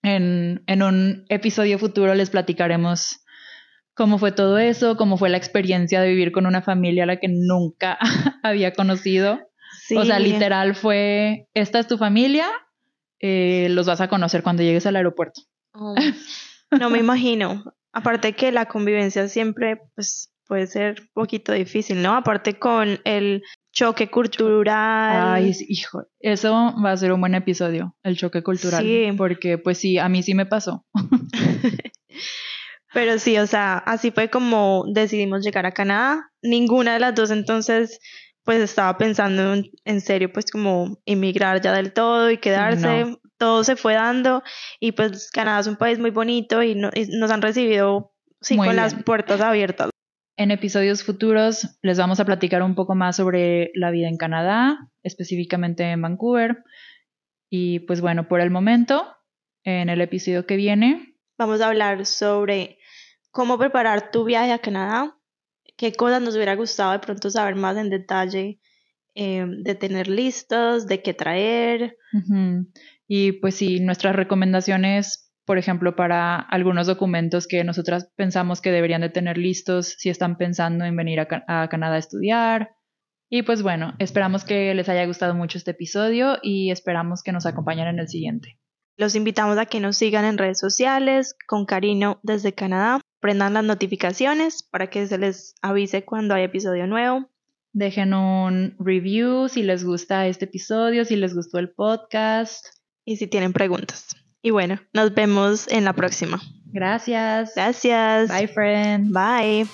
en, 0.06 0.64
en 0.68 0.84
un 0.84 1.26
episodio 1.30 1.80
futuro 1.80 2.14
les 2.14 2.30
platicaremos 2.30 3.26
cómo 3.96 4.18
fue 4.20 4.32
todo 4.32 4.60
eso, 4.60 4.98
cómo 4.98 5.18
fue 5.18 5.30
la 5.30 5.38
experiencia 5.38 6.02
de 6.02 6.10
vivir 6.10 6.32
con 6.32 6.46
una 6.46 6.62
familia 6.62 7.04
a 7.04 7.08
la 7.08 7.18
que 7.18 7.30
nunca 7.30 7.98
había 8.44 8.74
conocido. 8.74 9.40
Sí. 9.88 9.98
O 9.98 10.06
sea, 10.06 10.20
literal 10.20 10.76
fue, 10.76 11.48
esta 11.54 11.80
es 11.80 11.88
tu 11.88 11.98
familia, 11.98 12.48
eh, 13.20 13.68
los 13.72 13.88
vas 13.88 14.02
a 14.02 14.08
conocer 14.08 14.44
cuando 14.44 14.64
llegues 14.64 14.86
al 14.86 14.96
aeropuerto. 14.96 15.42
Oh, 15.74 15.96
no 16.80 16.90
me 16.90 17.00
imagino. 17.00 17.64
Aparte 17.92 18.34
que 18.34 18.52
la 18.52 18.66
convivencia 18.66 19.28
siempre 19.28 19.80
pues 19.96 20.32
puede 20.48 20.68
ser 20.68 21.02
un 21.02 21.10
poquito 21.14 21.54
difícil, 21.54 22.02
¿no? 22.02 22.16
Aparte 22.16 22.60
con 22.60 23.00
el 23.06 23.44
choque 23.76 24.10
cultural. 24.10 25.34
Ay, 25.36 25.52
hijo, 25.68 26.04
eso 26.20 26.74
va 26.84 26.92
a 26.92 26.98
ser 26.98 27.12
un 27.12 27.20
buen 27.20 27.36
episodio, 27.36 27.96
el 28.04 28.18
choque 28.18 28.42
cultural. 28.42 28.82
Sí. 28.82 29.10
Porque, 29.18 29.58
pues 29.60 29.78
sí, 29.78 29.98
a 30.00 30.10
mí 30.10 30.24
sí 30.24 30.34
me 30.34 30.46
pasó. 30.48 30.86
Pero 32.94 33.20
sí, 33.20 33.38
o 33.38 33.46
sea, 33.46 33.78
así 33.78 34.12
fue 34.12 34.30
como 34.30 34.86
decidimos 34.88 35.44
llegar 35.44 35.66
a 35.66 35.74
Canadá. 35.74 36.32
Ninguna 36.42 36.94
de 36.94 37.00
las 37.00 37.14
dos 37.16 37.30
entonces 37.32 38.00
pues 38.46 38.60
estaba 38.62 38.98
pensando 38.98 39.54
en, 39.56 39.72
en 39.86 40.02
serio 40.02 40.32
pues 40.32 40.46
como 40.52 41.00
emigrar 41.06 41.62
ya 41.62 41.74
del 41.74 41.92
todo 41.94 42.30
y 42.32 42.38
quedarse. 42.38 43.06
no. 43.06 43.20
Todo 43.38 43.66
se 43.66 43.76
fue 43.76 43.96
dando 43.96 44.44
y 44.80 44.94
pues 44.94 45.30
Canadá 45.30 45.60
es 45.60 45.68
un 45.68 45.76
país 45.76 46.00
muy 46.00 46.12
bonito 46.12 46.64
y, 46.64 46.74
no- 46.76 46.90
y 46.94 47.08
nos 47.18 47.32
han 47.32 47.42
recibido 47.42 48.14
sí, 48.40 48.56
Muy 48.56 48.68
con 48.68 48.78
las 48.78 48.96
puertas 49.04 49.42
abiertas. 49.42 49.90
En 50.38 50.52
episodios 50.52 51.04
futuros 51.04 51.78
les 51.82 51.98
vamos 51.98 52.20
a 52.20 52.26
platicar 52.26 52.62
un 52.62 52.76
poco 52.76 52.96
más 52.96 53.16
sobre 53.16 53.72
la 53.74 53.92
vida 53.92 54.10
en 54.10 54.18
Canadá, 54.18 54.90
específicamente 55.04 55.84
en 55.84 56.02
Vancouver. 56.02 56.64
Y 57.50 57.80
pues 57.80 58.02
bueno, 58.02 58.28
por 58.28 58.42
el 58.42 58.52
momento, 58.52 59.06
en 59.64 59.90
el 59.90 60.02
episodio 60.02 60.46
que 60.46 60.58
viene, 60.58 61.16
Vamos 61.38 61.60
a 61.60 61.68
hablar 61.68 62.06
sobre 62.06 62.78
cómo 63.32 63.58
preparar 63.58 64.10
tu 64.10 64.24
viaje 64.24 64.54
a 64.54 64.60
Canadá, 64.60 65.18
qué 65.76 65.92
cosas 65.92 66.22
nos 66.22 66.36
hubiera 66.36 66.56
gustado 66.56 66.94
de 66.94 67.00
pronto 67.00 67.30
saber 67.30 67.56
más 67.56 67.76
en 67.76 67.90
detalle, 67.90 68.62
eh, 69.16 69.46
de 69.46 69.76
tener 69.76 70.08
listos, 70.08 70.88
de 70.88 71.02
qué 71.02 71.14
traer. 71.14 71.98
Y 73.06 73.34
pues 73.34 73.56
sí, 73.56 73.82
nuestras 73.82 74.16
recomendaciones, 74.16 75.25
por 75.46 75.58
ejemplo, 75.58 75.96
para 75.96 76.38
algunos 76.40 76.88
documentos 76.88 77.48
que 77.48 77.64
nosotras 77.64 78.12
pensamos 78.16 78.62
que 78.62 78.72
deberían 78.72 79.02
de 79.02 79.10
tener 79.10 79.38
listos 79.38 79.96
si 79.98 80.10
están 80.10 80.38
pensando 80.38 80.86
en 80.86 80.96
venir 80.96 81.20
a, 81.20 81.28
a 81.48 81.70
Canadá 81.70 81.96
a 81.96 82.00
estudiar. 82.00 82.76
Y 83.30 83.44
pues 83.44 83.62
bueno, 83.62 83.94
esperamos 84.00 84.44
que 84.44 84.74
les 84.74 84.90
haya 84.90 85.06
gustado 85.06 85.36
mucho 85.36 85.58
este 85.58 85.72
episodio 85.72 86.38
y 86.42 86.72
esperamos 86.72 87.22
que 87.24 87.32
nos 87.32 87.46
acompañen 87.46 87.88
en 87.88 88.00
el 88.00 88.08
siguiente. 88.08 88.60
Los 88.98 89.16
invitamos 89.16 89.58
a 89.58 89.66
que 89.66 89.80
nos 89.80 89.98
sigan 89.98 90.26
en 90.26 90.38
redes 90.38 90.60
sociales 90.60 91.36
con 91.48 91.66
cariño 91.66 92.20
desde 92.24 92.54
Canadá. 92.54 93.02
Prendan 93.20 93.54
las 93.54 93.64
notificaciones 93.64 94.64
para 94.64 94.88
que 94.88 95.06
se 95.06 95.18
les 95.18 95.56
avise 95.62 96.06
cuando 96.06 96.34
hay 96.34 96.44
episodio 96.44 96.88
nuevo. 96.88 97.30
Dejen 97.74 98.14
un 98.14 98.76
review 98.80 99.50
si 99.50 99.64
les 99.64 99.84
gusta 99.84 100.28
este 100.28 100.46
episodio, 100.46 101.04
si 101.04 101.18
les 101.18 101.36
gustó 101.36 101.60
el 101.60 101.72
podcast. 101.72 102.66
y 103.08 103.18
si 103.18 103.28
tienen 103.28 103.54
preguntas. 103.54 104.25
Y 104.46 104.52
bueno, 104.52 104.80
nos 104.94 105.12
vemos 105.16 105.68
en 105.70 105.86
la 105.86 105.94
próxima. 105.94 106.40
Gracias. 106.72 107.54
Gracias. 107.56 108.30
Bye, 108.30 108.48
friend. 108.48 109.12
Bye. 109.12 109.66